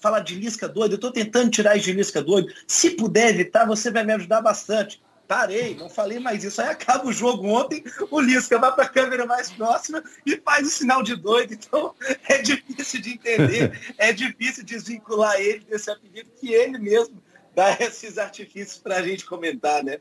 falar 0.00 0.18
de 0.18 0.34
Lisca 0.34 0.68
doido, 0.68 0.94
eu 0.94 0.96
estou 0.96 1.12
tentando 1.12 1.48
tirar 1.48 1.76
isso 1.76 1.84
de 1.84 1.92
Lisca 1.92 2.20
doido. 2.20 2.52
Se 2.66 2.90
puder 2.90 3.30
evitar, 3.30 3.64
você 3.64 3.88
vai 3.88 4.02
me 4.02 4.12
ajudar 4.14 4.40
bastante 4.40 5.00
parei, 5.26 5.74
não 5.74 5.88
falei 5.88 6.18
mais 6.18 6.44
isso. 6.44 6.60
Aí 6.60 6.68
acaba 6.68 7.06
o 7.06 7.12
jogo 7.12 7.46
ontem, 7.46 7.84
o 8.10 8.20
Lisca 8.20 8.58
vai 8.58 8.72
para 8.72 8.84
a 8.84 8.88
câmera 8.88 9.26
mais 9.26 9.50
próxima 9.50 10.02
e 10.24 10.36
faz 10.36 10.66
o 10.66 10.70
sinal 10.70 11.02
de 11.02 11.16
doido. 11.16 11.54
Então 11.54 11.94
é 12.28 12.38
difícil 12.42 13.00
de 13.00 13.14
entender, 13.14 13.78
é 13.98 14.12
difícil 14.12 14.64
desvincular 14.64 15.40
ele 15.40 15.64
desse 15.68 15.90
apelido 15.90 16.30
que 16.40 16.52
ele 16.52 16.78
mesmo 16.78 17.22
dá 17.54 17.76
esses 17.80 18.18
artifícios 18.18 18.78
para 18.78 18.96
a 18.96 19.02
gente 19.02 19.24
comentar, 19.24 19.82
né? 19.82 19.98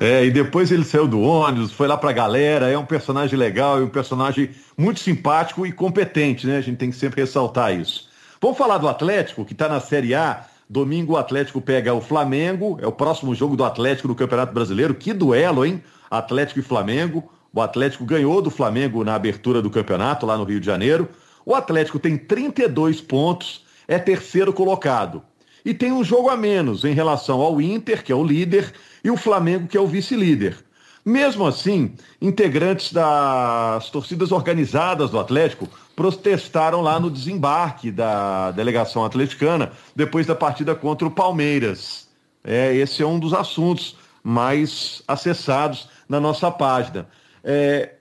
É, 0.00 0.24
e 0.24 0.30
depois 0.30 0.72
ele 0.72 0.84
saiu 0.84 1.06
do 1.06 1.20
ônibus, 1.20 1.72
foi 1.72 1.86
lá 1.86 1.96
pra 1.96 2.10
galera, 2.10 2.68
é 2.68 2.76
um 2.76 2.86
personagem 2.86 3.38
legal, 3.38 3.78
é 3.78 3.84
um 3.84 3.88
personagem 3.88 4.50
muito 4.76 4.98
simpático 4.98 5.66
e 5.66 5.72
competente, 5.72 6.46
né? 6.46 6.56
A 6.56 6.60
gente 6.60 6.78
tem 6.78 6.90
que 6.90 6.96
sempre 6.96 7.20
ressaltar 7.20 7.78
isso. 7.78 8.08
Vamos 8.40 8.56
falar 8.56 8.78
do 8.78 8.88
Atlético, 8.88 9.44
que 9.44 9.52
está 9.52 9.68
na 9.68 9.80
Série 9.80 10.14
A, 10.14 10.46
Domingo 10.70 11.14
o 11.14 11.16
Atlético 11.16 11.62
pega 11.62 11.94
o 11.94 12.00
Flamengo, 12.00 12.78
é 12.82 12.86
o 12.86 12.92
próximo 12.92 13.34
jogo 13.34 13.56
do 13.56 13.64
Atlético 13.64 14.06
no 14.06 14.14
Campeonato 14.14 14.52
Brasileiro. 14.52 14.94
Que 14.94 15.14
duelo, 15.14 15.64
hein? 15.64 15.82
Atlético 16.10 16.60
e 16.60 16.62
Flamengo. 16.62 17.30
O 17.54 17.62
Atlético 17.62 18.04
ganhou 18.04 18.42
do 18.42 18.50
Flamengo 18.50 19.02
na 19.02 19.14
abertura 19.14 19.62
do 19.62 19.70
campeonato 19.70 20.26
lá 20.26 20.36
no 20.36 20.44
Rio 20.44 20.60
de 20.60 20.66
Janeiro. 20.66 21.08
O 21.46 21.54
Atlético 21.54 21.98
tem 21.98 22.18
32 22.18 23.00
pontos, 23.00 23.64
é 23.86 23.98
terceiro 23.98 24.52
colocado. 24.52 25.22
E 25.64 25.72
tem 25.72 25.90
um 25.90 26.04
jogo 26.04 26.28
a 26.28 26.36
menos 26.36 26.84
em 26.84 26.92
relação 26.92 27.40
ao 27.40 27.60
Inter, 27.60 28.04
que 28.04 28.12
é 28.12 28.14
o 28.14 28.22
líder, 28.22 28.72
e 29.02 29.10
o 29.10 29.16
Flamengo, 29.16 29.66
que 29.66 29.76
é 29.76 29.80
o 29.80 29.86
vice-líder. 29.86 30.56
Mesmo 31.04 31.46
assim, 31.46 31.94
integrantes 32.20 32.92
das 32.92 33.88
torcidas 33.88 34.30
organizadas 34.30 35.10
do 35.10 35.18
Atlético 35.18 35.66
protestaram 35.98 36.80
lá 36.80 37.00
no 37.00 37.10
desembarque 37.10 37.90
da 37.90 38.52
delegação 38.52 39.04
atleticana 39.04 39.72
depois 39.96 40.28
da 40.28 40.34
partida 40.36 40.72
contra 40.72 41.08
o 41.08 41.10
Palmeiras. 41.10 42.08
É, 42.44 42.72
esse 42.72 43.02
é 43.02 43.06
um 43.06 43.18
dos 43.18 43.34
assuntos 43.34 43.96
mais 44.22 45.02
acessados 45.08 45.88
na 46.08 46.20
nossa 46.20 46.52
página. 46.52 47.08
É, 47.42 47.94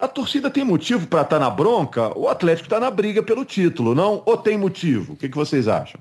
a 0.00 0.08
torcida 0.08 0.50
tem 0.50 0.64
motivo 0.64 1.06
para 1.06 1.20
estar 1.20 1.38
tá 1.38 1.44
na 1.44 1.48
bronca? 1.48 2.18
O 2.18 2.26
Atlético 2.26 2.66
está 2.66 2.80
na 2.80 2.90
briga 2.90 3.22
pelo 3.22 3.44
título, 3.44 3.94
não? 3.94 4.24
Ou 4.26 4.36
tem 4.36 4.58
motivo? 4.58 5.12
O 5.12 5.16
que, 5.16 5.28
que 5.28 5.36
vocês 5.36 5.68
acham? 5.68 6.00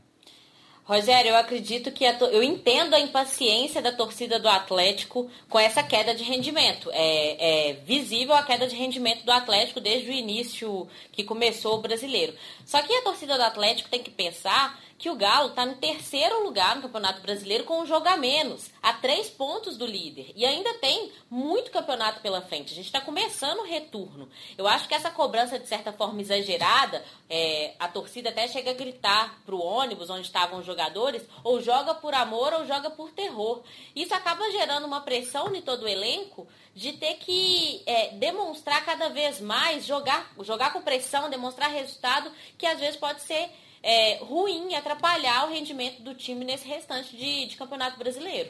Rogério, 0.89 1.29
eu 1.29 1.35
acredito 1.35 1.91
que 1.91 2.03
eu 2.03 2.41
entendo 2.41 2.95
a 2.95 2.99
impaciência 2.99 3.79
da 3.79 3.91
torcida 3.91 4.39
do 4.39 4.49
Atlético 4.49 5.29
com 5.47 5.59
essa 5.59 5.83
queda 5.83 6.15
de 6.15 6.23
rendimento. 6.23 6.89
É, 6.91 7.69
é, 7.69 7.73
visível 7.85 8.33
a 8.33 8.41
queda 8.41 8.65
de 8.65 8.75
rendimento 8.75 9.23
do 9.23 9.31
Atlético 9.31 9.79
desde 9.79 10.09
o 10.09 10.11
início 10.11 10.87
que 11.11 11.23
começou 11.23 11.77
o 11.77 11.81
brasileiro. 11.83 12.33
Só 12.65 12.81
que 12.81 12.91
a 12.91 13.03
torcida 13.03 13.37
do 13.37 13.43
Atlético 13.43 13.87
tem 13.87 14.01
que 14.01 14.09
pensar 14.09 14.81
que 14.99 15.09
o 15.09 15.15
Galo 15.15 15.51
está 15.51 15.65
no 15.65 15.75
terceiro 15.75 16.43
lugar 16.43 16.75
no 16.75 16.81
Campeonato 16.81 17.21
Brasileiro 17.21 17.63
com 17.63 17.79
um 17.79 17.85
jogo 17.85 18.09
a 18.09 18.17
menos, 18.17 18.69
a 18.83 18.91
três 18.91 19.29
pontos 19.29 19.77
do 19.77 19.85
líder. 19.85 20.33
E 20.35 20.45
ainda 20.45 20.73
tem 20.73 21.09
muito 21.29 21.71
campeonato 21.71 22.19
pela 22.19 22.41
frente. 22.41 22.73
A 22.73 22.75
gente 22.75 22.87
está 22.87 22.99
começando 22.99 23.59
o 23.59 23.63
retorno. 23.63 24.27
Eu 24.57 24.67
acho 24.67 24.89
que 24.89 24.93
essa 24.93 25.09
cobrança, 25.09 25.57
de 25.57 25.65
certa 25.69 25.93
forma, 25.93 26.19
exagerada, 26.19 27.01
é, 27.29 27.75
a 27.79 27.87
torcida 27.87 28.29
até 28.29 28.45
chega 28.49 28.71
a 28.71 28.73
gritar 28.73 29.39
para 29.45 29.55
o 29.55 29.63
ônibus 29.63 30.09
onde 30.09 30.23
estavam 30.23 30.59
os 30.59 30.65
jogadores, 30.65 31.23
ou 31.45 31.61
joga 31.61 31.95
por 31.95 32.13
amor 32.13 32.51
ou 32.51 32.65
joga 32.65 32.89
por 32.89 33.09
terror. 33.11 33.63
Isso 33.95 34.13
acaba 34.13 34.51
gerando 34.51 34.85
uma 34.85 34.99
pressão 34.99 35.55
em 35.55 35.61
todo 35.61 35.83
o 35.83 35.87
elenco 35.87 36.45
de 36.75 36.91
ter 36.91 37.13
que 37.15 37.81
é, 37.85 38.09
demonstrar 38.15 38.83
cada 38.83 39.07
vez 39.07 39.39
mais, 39.39 39.85
jogar, 39.85 40.29
jogar 40.41 40.73
com 40.73 40.81
pressão, 40.81 41.29
demonstrar 41.29 41.69
resultado, 41.71 42.29
que 42.57 42.65
às 42.65 42.79
vezes 42.81 42.97
pode 42.97 43.21
ser 43.21 43.49
é, 43.81 44.17
ruim, 44.23 44.75
atrapalhar 44.75 45.47
o 45.47 45.51
rendimento 45.51 46.01
do 46.01 46.13
time 46.13 46.43
nesse 46.43 46.67
restante 46.67 47.15
de, 47.15 47.47
de 47.47 47.55
campeonato 47.55 47.97
brasileiro. 47.97 48.49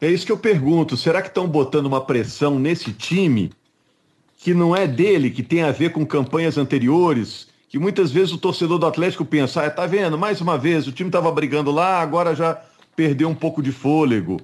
É 0.00 0.10
isso 0.10 0.26
que 0.26 0.32
eu 0.32 0.38
pergunto. 0.38 0.96
Será 0.96 1.22
que 1.22 1.28
estão 1.28 1.48
botando 1.48 1.86
uma 1.86 2.04
pressão 2.04 2.58
nesse 2.58 2.92
time 2.92 3.52
que 4.36 4.52
não 4.52 4.76
é 4.76 4.86
dele, 4.86 5.30
que 5.30 5.42
tem 5.42 5.62
a 5.62 5.72
ver 5.72 5.90
com 5.90 6.04
campanhas 6.04 6.58
anteriores? 6.58 7.48
Que 7.68 7.78
muitas 7.78 8.10
vezes 8.10 8.32
o 8.32 8.38
torcedor 8.38 8.78
do 8.78 8.86
Atlético 8.86 9.24
pensa, 9.24 9.64
ah, 9.64 9.70
tá 9.70 9.86
vendo, 9.86 10.18
mais 10.18 10.40
uma 10.40 10.56
vez, 10.58 10.86
o 10.86 10.92
time 10.92 11.08
estava 11.08 11.32
brigando 11.32 11.70
lá, 11.70 12.00
agora 12.00 12.34
já 12.34 12.62
perdeu 12.94 13.28
um 13.28 13.34
pouco 13.34 13.62
de 13.62 13.72
fôlego. 13.72 14.38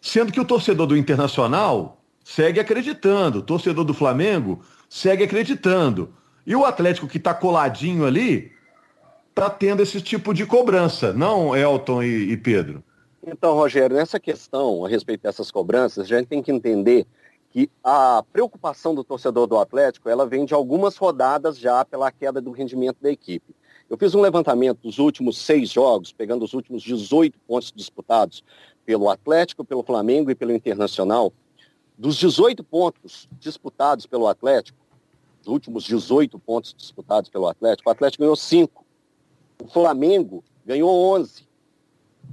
Sendo 0.00 0.32
que 0.32 0.40
o 0.40 0.44
torcedor 0.44 0.86
do 0.86 0.96
Internacional 0.96 2.00
segue 2.24 2.60
acreditando, 2.60 3.40
o 3.40 3.42
torcedor 3.42 3.84
do 3.84 3.94
Flamengo 3.94 4.62
segue 4.88 5.24
acreditando. 5.24 6.14
E 6.46 6.54
o 6.54 6.64
Atlético 6.64 7.08
que 7.08 7.18
está 7.18 7.34
coladinho 7.34 8.06
ali, 8.06 8.53
está 9.34 9.50
tendo 9.50 9.82
esse 9.82 10.00
tipo 10.00 10.32
de 10.32 10.46
cobrança, 10.46 11.12
não, 11.12 11.56
Elton 11.56 12.04
e, 12.04 12.30
e 12.30 12.36
Pedro? 12.36 12.84
Então, 13.26 13.54
Rogério, 13.54 13.96
nessa 13.96 14.20
questão 14.20 14.84
a 14.84 14.88
respeito 14.88 15.22
dessas 15.22 15.50
cobranças, 15.50 16.04
a 16.04 16.06
gente 16.06 16.28
tem 16.28 16.40
que 16.40 16.52
entender 16.52 17.04
que 17.50 17.68
a 17.82 18.24
preocupação 18.32 18.94
do 18.94 19.02
torcedor 19.02 19.48
do 19.48 19.58
Atlético, 19.58 20.08
ela 20.08 20.24
vem 20.24 20.44
de 20.44 20.54
algumas 20.54 20.96
rodadas 20.96 21.58
já 21.58 21.84
pela 21.84 22.12
queda 22.12 22.40
do 22.40 22.52
rendimento 22.52 22.98
da 23.00 23.10
equipe. 23.10 23.54
Eu 23.90 23.98
fiz 23.98 24.14
um 24.14 24.20
levantamento 24.20 24.80
dos 24.82 24.98
últimos 24.98 25.36
seis 25.38 25.68
jogos, 25.68 26.12
pegando 26.12 26.44
os 26.44 26.54
últimos 26.54 26.82
18 26.82 27.36
pontos 27.40 27.72
disputados 27.74 28.44
pelo 28.86 29.08
Atlético, 29.08 29.64
pelo 29.64 29.82
Flamengo 29.82 30.30
e 30.30 30.34
pelo 30.34 30.52
Internacional. 30.52 31.32
Dos 31.98 32.16
18 32.16 32.62
pontos 32.62 33.28
disputados 33.40 34.06
pelo 34.06 34.28
Atlético, 34.28 34.78
dos 35.38 35.48
últimos 35.48 35.84
18 35.84 36.38
pontos 36.38 36.74
disputados 36.76 37.28
pelo 37.30 37.48
Atlético, 37.48 37.88
o 37.88 37.92
Atlético 37.92 38.22
ganhou 38.22 38.36
5. 38.36 38.83
O 39.62 39.68
Flamengo 39.68 40.42
ganhou 40.64 40.90
11 41.14 41.46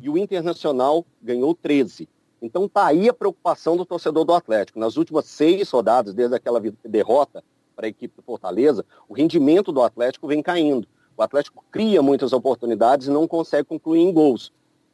e 0.02 0.10
o 0.10 0.18
Internacional 0.18 1.06
ganhou 1.22 1.54
13. 1.54 2.08
Então 2.42 2.68
tá 2.68 2.88
aí 2.88 3.08
a 3.08 3.14
preocupação 3.14 3.78
do 3.78 3.86
torcedor 3.86 4.26
do 4.26 4.34
Atlético. 4.34 4.80
Nas 4.80 4.98
últimas 4.98 5.26
seis 5.26 5.70
rodadas, 5.70 6.14
desde 6.14 6.36
aquela 6.36 6.60
derrota 6.84 7.44
para 7.76 7.86
a 7.86 7.90
equipe 7.90 8.16
do 8.16 8.24
Fortaleza, 8.24 8.84
o 9.08 9.14
rendimento 9.14 9.72
do 9.72 9.82
Atlético 9.82 10.28
vem 10.28 10.42
caindo. 10.42 10.88
O 11.16 11.22
Atlético 11.22 11.64
cria 11.72 12.02
muitas 12.02 12.34
oportunidades 12.34 13.08
e 13.08 13.12
não 13.12 13.28
consegue 13.28 13.66
concluir 13.66 14.02
em 14.02 14.12
gols, 14.12 14.52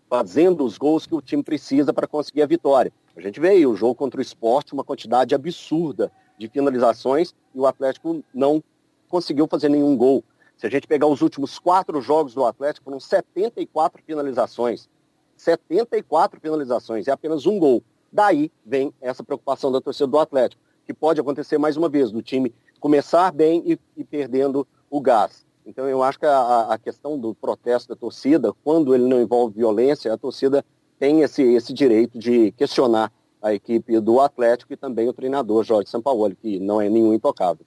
fazendo 0.09 0.65
os 0.65 0.77
gols 0.77 1.05
que 1.05 1.15
o 1.15 1.21
time 1.21 1.41
precisa 1.41 1.93
para 1.93 2.07
conseguir 2.07 2.41
a 2.41 2.45
vitória. 2.47 2.91
A 3.15 3.21
gente 3.21 3.39
vê 3.39 3.49
aí 3.49 3.65
o 3.65 3.75
jogo 3.75 3.95
contra 3.95 4.19
o 4.19 4.21
esporte, 4.21 4.73
uma 4.73 4.83
quantidade 4.83 5.33
absurda 5.33 6.11
de 6.37 6.49
finalizações 6.49 7.33
e 7.55 7.59
o 7.59 7.65
Atlético 7.65 8.23
não 8.33 8.61
conseguiu 9.07 9.47
fazer 9.47 9.69
nenhum 9.69 9.95
gol. 9.95 10.23
Se 10.57 10.65
a 10.65 10.69
gente 10.69 10.87
pegar 10.87 11.05
os 11.05 11.21
últimos 11.21 11.59
quatro 11.59 12.01
jogos 12.01 12.33
do 12.33 12.43
Atlético, 12.43 12.85
foram 12.85 12.99
74 12.99 14.01
finalizações. 14.03 14.89
74 15.35 16.39
finalizações, 16.41 17.07
é 17.07 17.11
apenas 17.11 17.45
um 17.45 17.59
gol. 17.59 17.83
Daí 18.11 18.51
vem 18.65 18.91
essa 18.99 19.23
preocupação 19.23 19.71
da 19.71 19.79
torcida 19.79 20.07
do 20.07 20.17
Atlético, 20.17 20.61
que 20.83 20.93
pode 20.93 21.21
acontecer 21.21 21.59
mais 21.59 21.77
uma 21.77 21.87
vez, 21.87 22.11
do 22.11 22.23
time 22.23 22.53
começar 22.79 23.31
bem 23.31 23.61
e, 23.65 23.79
e 23.95 24.03
perdendo 24.03 24.67
o 24.89 24.99
gás. 24.99 25.45
Então 25.65 25.87
eu 25.87 26.01
acho 26.01 26.17
que 26.17 26.25
a, 26.25 26.67
a, 26.69 26.77
questão 26.77 27.19
do 27.19 27.35
protesto 27.35 27.89
da 27.89 27.95
torcida, 27.95 28.53
quando 28.63 28.95
ele 28.95 29.05
não 29.05 29.21
envolve 29.21 29.55
violência, 29.55 30.11
a 30.11 30.17
torcida 30.17 30.65
tem 30.97 31.21
esse, 31.21 31.43
esse 31.43 31.73
direito 31.73 32.17
de 32.17 32.51
questionar 32.53 33.11
a 33.41 33.53
equipe 33.53 33.99
do 33.99 34.19
Atlético 34.19 34.73
e 34.73 34.77
também 34.77 35.07
o 35.07 35.13
treinador 35.13 35.63
Jorge 35.63 35.89
Sampaoli, 35.89 36.35
que 36.35 36.59
não 36.59 36.81
é 36.81 36.89
nenhum 36.89 37.13
intocável. 37.13 37.65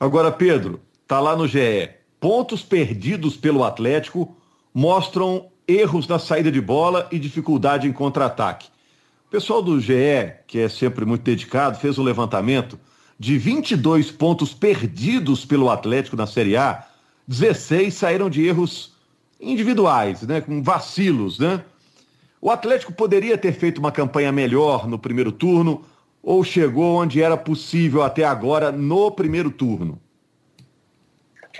Agora, 0.00 0.32
Pedro, 0.32 0.80
tá 1.06 1.20
lá 1.20 1.36
no 1.36 1.46
GE. 1.46 2.01
Pontos 2.22 2.62
perdidos 2.62 3.36
pelo 3.36 3.64
Atlético 3.64 4.36
mostram 4.72 5.48
erros 5.66 6.06
na 6.06 6.20
saída 6.20 6.52
de 6.52 6.60
bola 6.60 7.08
e 7.10 7.18
dificuldade 7.18 7.88
em 7.88 7.92
contra-ataque. 7.92 8.68
O 9.26 9.30
pessoal 9.32 9.60
do 9.60 9.80
GE, 9.80 10.32
que 10.46 10.60
é 10.60 10.68
sempre 10.68 11.04
muito 11.04 11.24
dedicado, 11.24 11.80
fez 11.80 11.98
um 11.98 12.04
levantamento 12.04 12.78
de 13.18 13.36
22 13.36 14.12
pontos 14.12 14.54
perdidos 14.54 15.44
pelo 15.44 15.68
Atlético 15.68 16.14
na 16.14 16.28
Série 16.28 16.56
A, 16.56 16.86
16 17.26 17.92
saíram 17.92 18.30
de 18.30 18.46
erros 18.46 18.92
individuais, 19.40 20.22
né, 20.22 20.40
com 20.40 20.62
vacilos, 20.62 21.40
né? 21.40 21.64
O 22.40 22.52
Atlético 22.52 22.92
poderia 22.92 23.36
ter 23.36 23.52
feito 23.52 23.78
uma 23.78 23.90
campanha 23.90 24.30
melhor 24.30 24.86
no 24.86 24.96
primeiro 24.96 25.32
turno 25.32 25.82
ou 26.22 26.44
chegou 26.44 27.02
onde 27.02 27.20
era 27.20 27.36
possível 27.36 28.00
até 28.00 28.22
agora 28.22 28.70
no 28.70 29.10
primeiro 29.10 29.50
turno? 29.50 30.00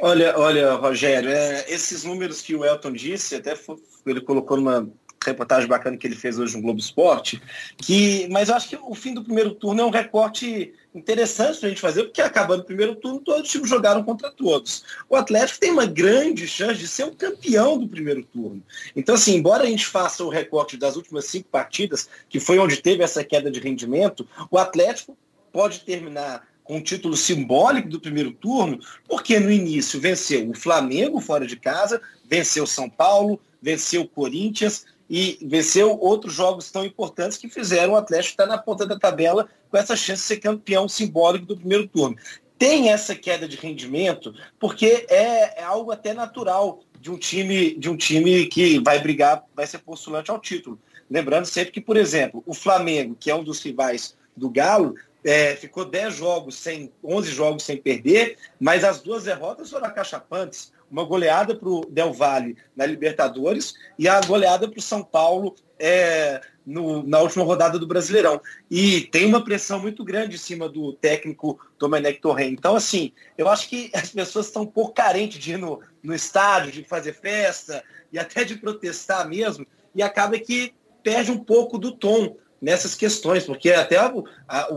Olha, 0.01 0.39
olha, 0.39 0.75
Rogério, 0.75 1.31
é, 1.31 1.65
esses 1.69 2.05
números 2.05 2.41
que 2.41 2.55
o 2.55 2.65
Elton 2.65 2.93
disse, 2.93 3.35
até 3.35 3.55
foi, 3.55 3.77
ele 4.07 4.21
colocou 4.21 4.57
numa 4.57 4.91
reportagem 5.25 5.69
bacana 5.69 5.97
que 5.97 6.07
ele 6.07 6.17
fez 6.17 6.39
hoje 6.39 6.57
no 6.57 6.63
Globo 6.63 6.81
Esporte, 6.81 7.41
que, 7.77 8.27
mas 8.31 8.49
eu 8.49 8.57
acho 8.57 8.69
que 8.69 8.77
o 8.77 8.95
fim 8.95 9.15
do 9.15 9.23
primeiro 9.23 9.55
turno 9.55 9.83
é 9.83 9.85
um 9.85 9.91
recorte 9.91 10.75
interessante 10.95 11.59
para 11.59 11.67
a 11.67 11.71
gente 11.71 11.81
fazer, 11.81 12.05
porque 12.05 12.21
acabando 12.21 12.61
o 12.61 12.67
primeiro 12.67 12.95
turno, 12.97 13.21
todos 13.21 13.43
os 13.43 13.49
times 13.49 13.69
jogaram 13.69 14.03
contra 14.03 14.31
todos. 14.31 14.85
O 15.09 15.17
Atlético 15.17 15.61
tem 15.61 15.71
uma 15.71 15.87
grande 15.87 16.47
chance 16.47 16.79
de 16.79 16.89
ser 16.89 17.05
o 17.05 17.15
campeão 17.15 17.79
do 17.79 17.89
primeiro 17.89 18.23
turno. 18.25 18.63
Então, 18.95 19.15
assim, 19.15 19.37
embora 19.37 19.63
a 19.65 19.67
gente 19.67 19.87
faça 19.87 20.25
o 20.25 20.29
recorte 20.29 20.77
das 20.77 20.97
últimas 20.97 21.27
cinco 21.27 21.49
partidas, 21.49 22.09
que 22.29 22.41
foi 22.41 22.59
onde 22.59 22.77
teve 22.77 23.03
essa 23.03 23.25
queda 23.25 23.51
de 23.51 23.61
rendimento, 23.61 24.27
o 24.51 24.59
Atlético 24.59 25.17
pode 25.53 25.81
terminar 25.81 26.47
com 26.65 26.77
um 26.77 26.83
título 26.83 27.17
simbólico 27.17 27.89
do 27.89 28.01
primeiro 28.01 28.33
turno, 28.33 28.79
porque 29.09 29.39
no 29.39 29.51
início 29.51 30.01
venceu 30.01 30.49
o 30.51 30.55
Flamengo 30.55 31.21
fora 31.21 31.47
de 31.47 31.57
casa, 31.57 32.01
venceu 32.29 32.67
São 32.67 32.89
Paulo, 32.89 33.41
venceu 33.61 34.03
o 34.03 34.09
Corinthians 34.09 34.85
e 35.09 35.39
venceu 35.43 35.99
outros 35.99 36.33
jogos 36.33 36.71
tão 36.71 36.85
importantes 36.85 37.37
que 37.37 37.49
fizeram 37.49 37.93
o 37.93 37.97
Atlético 37.97 38.31
estar 38.31 38.47
na 38.47 38.59
ponta 38.59 38.87
da 38.87 38.99
tabela 38.99 39.49
com 39.71 39.77
essa 39.77 39.95
chance 39.95 40.23
de 40.23 40.29
ser 40.29 40.37
campeão 40.39 40.89
simbólico 40.89 41.47
do 41.47 41.57
primeiro 41.57 41.87
turno. 41.87 42.17
Tem 42.59 42.91
essa 42.91 43.15
queda 43.15 43.47
de 43.49 43.57
rendimento 43.57 44.35
porque 44.59 45.07
é, 45.11 45.61
é 45.61 45.65
algo 45.65 45.91
até 45.91 46.15
natural 46.15 46.81
de 47.01 47.11
um 47.11 47.19
time 47.19 47.75
de 47.75 47.91
um 47.91 47.97
time 47.97 48.47
que 48.47 48.79
vai 48.79 49.01
brigar, 49.01 49.45
vai 49.55 49.67
ser 49.67 49.79
postulante 49.79 50.31
ao 50.31 50.41
título. 50.41 50.79
Lembrando 51.11 51.45
sempre 51.45 51.73
que, 51.73 51.81
por 51.81 51.97
exemplo, 51.97 52.43
o 52.47 52.55
Flamengo, 52.55 53.17
que 53.19 53.31
é 53.31 53.35
um 53.35 53.45
dos 53.45 53.61
rivais 53.61 54.17
do 54.35 54.49
Galo, 54.49 54.95
é, 55.25 55.55
ficou 55.55 55.85
10 55.85 56.15
jogos 56.15 56.57
sem, 56.57 56.93
11 57.03 57.31
jogos 57.31 57.63
sem 57.63 57.77
perder, 57.77 58.37
mas 58.59 58.85
as 58.85 59.01
duas 59.01 59.25
derrotas 59.25 59.71
foram 59.71 59.87
acachapantes. 59.87 60.73
Uma 60.91 61.05
goleada 61.05 61.55
para 61.55 61.69
o 61.69 61.87
Del 61.87 62.13
Valle 62.13 62.57
na 62.77 62.85
Libertadores 62.85 63.75
e 63.99 64.07
a 64.07 64.21
goleada 64.21 64.69
para 64.69 64.79
o 64.79 64.83
São 64.83 65.03
Paulo 65.03 65.55
é, 65.79 66.41
no, 66.67 67.03
na 67.03 67.21
última 67.21 67.45
rodada 67.45 67.79
do 67.79 67.87
Brasileirão. 67.87 68.41
E 68.71 69.03
tem 69.03 69.25
uma 69.25 69.43
pressão 69.43 69.81
muito 69.81 70.05
grande 70.05 70.37
em 70.37 70.39
cima 70.39 70.69
do 70.69 70.93
técnico 70.93 71.59
Domenech 71.79 72.21
Torren. 72.21 72.53
Então, 72.53 72.77
assim, 72.77 73.13
eu 73.39 73.49
acho 73.49 73.69
que 73.69 73.91
as 73.95 74.11
pessoas 74.11 74.47
estão 74.47 74.63
um 74.63 74.67
pouco 74.67 74.93
carentes 74.93 75.39
de 75.39 75.53
ir 75.53 75.57
no, 75.57 75.81
no 76.03 76.15
estádio, 76.15 76.73
de 76.73 76.85
fazer 76.85 77.15
festa 77.15 77.83
e 78.13 78.19
até 78.19 78.45
de 78.45 78.57
protestar 78.57 79.27
mesmo, 79.27 79.67
e 79.95 80.03
acaba 80.03 80.39
que 80.39 80.75
perde 81.03 81.33
um 81.33 81.39
pouco 81.39 81.79
do 81.79 81.93
tom 81.93 82.37
nessas 82.63 82.95
questões, 82.95 83.43
porque 83.43 83.73
até 83.73 83.97
a, 83.97 84.15
a, 84.49 84.69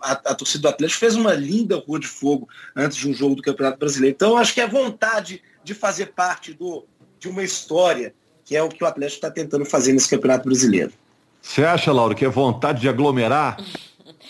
a, 0.00 0.12
a, 0.12 0.34
torcida 0.34 0.62
do 0.62 0.68
Atlético 0.68 0.98
fez 0.98 1.14
uma 1.14 1.32
linda 1.32 1.76
rua 1.76 2.00
de 2.00 2.08
fogo 2.08 2.48
antes 2.74 2.98
de 2.98 3.08
um 3.08 3.14
jogo 3.14 3.36
do 3.36 3.42
Campeonato 3.42 3.78
Brasileiro. 3.78 4.16
Então, 4.16 4.36
acho 4.36 4.52
que 4.52 4.60
é 4.60 4.66
vontade 4.66 5.40
de 5.62 5.72
fazer 5.72 6.06
parte 6.06 6.52
do, 6.52 6.84
de 7.20 7.28
uma 7.28 7.44
história, 7.44 8.12
que 8.44 8.56
é 8.56 8.62
o 8.62 8.68
que 8.68 8.82
o 8.82 8.86
Atlético 8.86 9.18
está 9.18 9.30
tentando 9.30 9.64
fazer 9.64 9.92
nesse 9.92 10.10
Campeonato 10.10 10.44
Brasileiro. 10.44 10.92
Você 11.40 11.64
acha, 11.64 11.92
Laura, 11.92 12.14
que 12.14 12.24
é 12.24 12.28
vontade 12.28 12.80
de 12.80 12.88
aglomerar? 12.88 13.56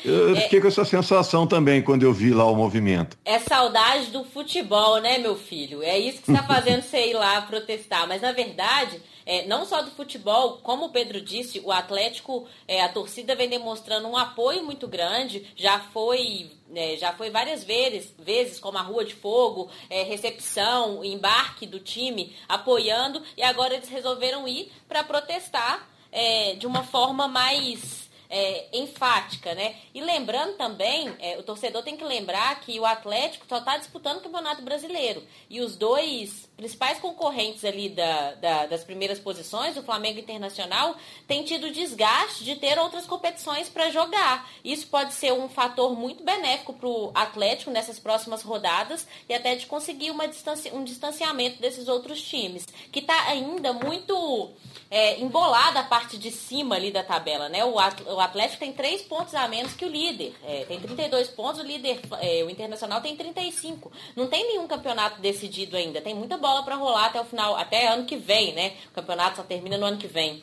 Eu 0.04 0.36
fiquei 0.36 0.60
com 0.60 0.68
essa 0.68 0.84
sensação 0.84 1.46
também 1.46 1.82
quando 1.82 2.02
eu 2.02 2.12
vi 2.12 2.30
lá 2.30 2.44
o 2.44 2.56
movimento. 2.56 3.16
É 3.24 3.38
saudade 3.38 4.06
do 4.06 4.24
futebol, 4.24 5.00
né, 5.00 5.18
meu 5.18 5.36
filho? 5.36 5.82
É 5.82 5.98
isso 5.98 6.22
que 6.22 6.30
está 6.30 6.42
fazendo 6.44 6.82
você 6.82 7.10
ir 7.10 7.14
lá 7.14 7.40
protestar. 7.42 8.06
Mas, 8.08 8.22
na 8.22 8.32
verdade, 8.32 9.00
é, 9.24 9.46
não 9.46 9.64
só 9.64 9.82
do 9.82 9.90
futebol, 9.90 10.58
como 10.62 10.86
o 10.86 10.90
Pedro 10.90 11.20
disse, 11.20 11.60
o 11.64 11.70
Atlético, 11.70 12.46
é, 12.66 12.82
a 12.82 12.88
torcida 12.88 13.34
vem 13.34 13.48
demonstrando 13.48 14.08
um 14.08 14.16
apoio 14.16 14.64
muito 14.64 14.88
grande, 14.88 15.46
já 15.56 15.78
foi, 15.78 16.50
é, 16.74 16.96
já 16.96 17.12
foi 17.12 17.30
várias 17.30 17.62
vezes, 17.62 18.12
vezes 18.18 18.58
como 18.58 18.78
a 18.78 18.82
Rua 18.82 19.04
de 19.04 19.14
Fogo, 19.14 19.70
é, 19.88 20.02
recepção, 20.02 21.04
embarque 21.04 21.66
do 21.66 21.78
time 21.78 22.34
apoiando, 22.48 23.22
e 23.36 23.42
agora 23.42 23.74
eles 23.74 23.88
resolveram 23.88 24.48
ir 24.48 24.72
para 24.88 25.04
protestar 25.04 25.88
é, 26.10 26.54
de 26.54 26.66
uma 26.66 26.82
forma 26.82 27.28
mais 27.28 28.10
é, 28.32 28.66
enfática, 28.72 29.54
né? 29.54 29.76
E 29.94 30.00
lembrando 30.00 30.56
também, 30.56 31.14
é, 31.20 31.38
o 31.38 31.42
torcedor 31.42 31.82
tem 31.82 31.98
que 31.98 32.04
lembrar 32.04 32.58
que 32.60 32.80
o 32.80 32.86
Atlético 32.86 33.44
só 33.46 33.58
está 33.58 33.76
disputando 33.76 34.16
o 34.18 34.22
Campeonato 34.22 34.62
Brasileiro. 34.62 35.22
E 35.50 35.60
os 35.60 35.76
dois 35.76 36.50
principais 36.56 36.98
concorrentes 36.98 37.64
ali 37.64 37.88
da, 37.88 38.32
da, 38.34 38.66
das 38.66 38.84
primeiras 38.84 39.18
posições, 39.18 39.76
o 39.76 39.82
Flamengo 39.82 40.18
Internacional, 40.18 40.96
têm 41.26 41.44
tido 41.44 41.70
desgaste 41.70 42.44
de 42.44 42.56
ter 42.56 42.78
outras 42.78 43.06
competições 43.06 43.68
para 43.68 43.90
jogar. 43.90 44.48
Isso 44.64 44.86
pode 44.86 45.14
ser 45.14 45.32
um 45.32 45.48
fator 45.48 45.96
muito 45.96 46.22
benéfico 46.22 46.72
para 46.72 46.88
o 46.88 47.10
Atlético 47.14 47.70
nessas 47.70 47.98
próximas 47.98 48.42
rodadas 48.42 49.06
e 49.28 49.34
até 49.34 49.54
de 49.54 49.66
conseguir 49.66 50.10
uma 50.10 50.28
distanci 50.28 50.70
um 50.72 50.84
distanciamento 50.84 51.60
desses 51.60 51.88
outros 51.88 52.22
times, 52.22 52.66
que 52.90 53.00
está 53.00 53.28
ainda 53.28 53.72
muito 53.72 54.52
é, 54.90 55.18
embolada 55.20 55.80
a 55.80 55.84
parte 55.84 56.18
de 56.18 56.30
cima 56.30 56.76
ali 56.76 56.90
da 56.90 57.02
tabela, 57.02 57.48
né? 57.48 57.64
O, 57.64 57.78
Atlético 57.78 58.60
tem 58.60 58.72
três 58.72 59.00
pontos 59.00 59.34
a 59.34 59.48
menos 59.48 59.72
que 59.72 59.84
o 59.84 59.88
líder. 59.88 60.34
É, 60.44 60.64
tem 60.66 60.78
32 60.78 61.28
pontos, 61.28 61.60
o 61.60 61.64
líder, 61.64 62.00
é, 62.20 62.44
o 62.44 62.50
Internacional 62.50 63.00
tem 63.00 63.16
35. 63.16 63.90
Não 64.14 64.26
tem 64.26 64.46
nenhum 64.46 64.66
campeonato 64.66 65.20
decidido 65.20 65.78
ainda. 65.78 66.00
Tem 66.02 66.14
muita 66.14 66.36
bola 66.42 66.64
para 66.64 66.74
rolar 66.74 67.06
até 67.06 67.20
o 67.20 67.24
final, 67.24 67.56
até 67.56 67.88
ano 67.88 68.04
que 68.04 68.16
vem, 68.16 68.52
né? 68.54 68.72
O 68.90 68.94
campeonato 68.94 69.36
só 69.36 69.42
termina 69.44 69.78
no 69.78 69.86
ano 69.86 69.96
que 69.96 70.08
vem. 70.08 70.42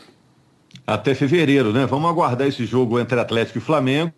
Até 0.88 1.14
fevereiro, 1.14 1.74
né? 1.74 1.86
Vamos 1.86 2.10
aguardar 2.10 2.48
esse 2.48 2.66
jogo 2.66 3.00
entre 3.00 3.20
Atlético 3.20 3.58
e 3.58 3.62
Flamengo. 3.62 4.14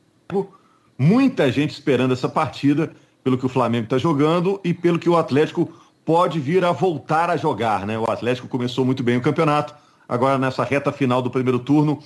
Muita 0.98 1.52
gente 1.52 1.72
esperando 1.72 2.14
essa 2.14 2.30
partida, 2.30 2.94
pelo 3.24 3.38
que 3.38 3.46
o 3.46 3.50
Flamengo 3.50 3.86
está 3.86 3.98
jogando 3.98 4.62
e 4.64 4.74
pelo 4.74 5.00
que 5.00 5.10
o 5.10 5.18
Atlético 5.18 5.74
pode 6.06 6.40
vir 6.40 6.64
a 6.64 6.72
voltar 6.72 7.30
a 7.30 7.38
jogar, 7.38 7.86
né? 7.86 7.98
O 7.98 8.10
Atlético 8.10 8.48
começou 8.48 8.86
muito 8.86 9.04
bem 9.04 9.18
o 9.18 9.22
campeonato, 9.22 9.74
agora 10.08 10.38
nessa 10.38 10.64
reta 10.64 10.92
final 10.92 11.22
do 11.22 11.30
primeiro 11.30 11.60
turno 11.60 12.02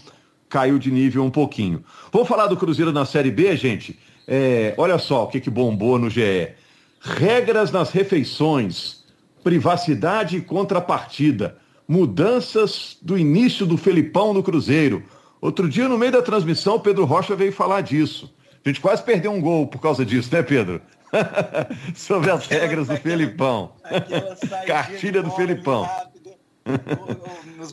caiu 0.49 0.79
de 0.79 0.91
nível 0.91 1.23
um 1.23 1.31
pouquinho. 1.31 1.83
Vamos 2.11 2.27
falar 2.27 2.47
do 2.47 2.57
Cruzeiro 2.57 2.91
na 2.91 3.05
Série 3.05 3.31
B, 3.31 3.55
gente? 3.57 3.99
É, 4.27 4.73
olha 4.77 4.97
só 4.97 5.23
o 5.23 5.27
que, 5.27 5.39
que 5.39 5.49
bombou 5.49 5.99
no 5.99 6.09
GE. 6.09 6.53
Regras 6.99 7.71
nas 7.71 7.91
refeições, 7.91 9.04
privacidade 9.45 10.37
e 10.37 10.41
contrapartida, 10.41 11.59
mudanças 11.87 12.97
do 12.99 13.15
início 13.15 13.63
do 13.63 13.77
Felipão 13.77 14.33
no 14.33 14.41
Cruzeiro. 14.41 15.03
Outro 15.39 15.69
dia, 15.69 15.87
no 15.87 15.99
meio 15.99 16.13
da 16.13 16.21
transmissão, 16.23 16.79
Pedro 16.79 17.05
Rocha 17.05 17.35
veio 17.35 17.53
falar 17.53 17.81
disso. 17.81 18.33
A 18.65 18.67
gente 18.67 18.81
quase 18.81 19.03
perdeu 19.03 19.31
um 19.31 19.39
gol 19.39 19.67
por 19.67 19.79
causa 19.79 20.03
disso, 20.03 20.33
né, 20.33 20.41
Pedro? 20.41 20.81
Sobre 21.93 22.31
as 22.31 22.47
regras 22.47 22.87
do 22.87 22.97
Felipão. 22.97 23.73
Cartilha 24.65 25.21
do 25.21 25.29
Felipão. 25.29 25.87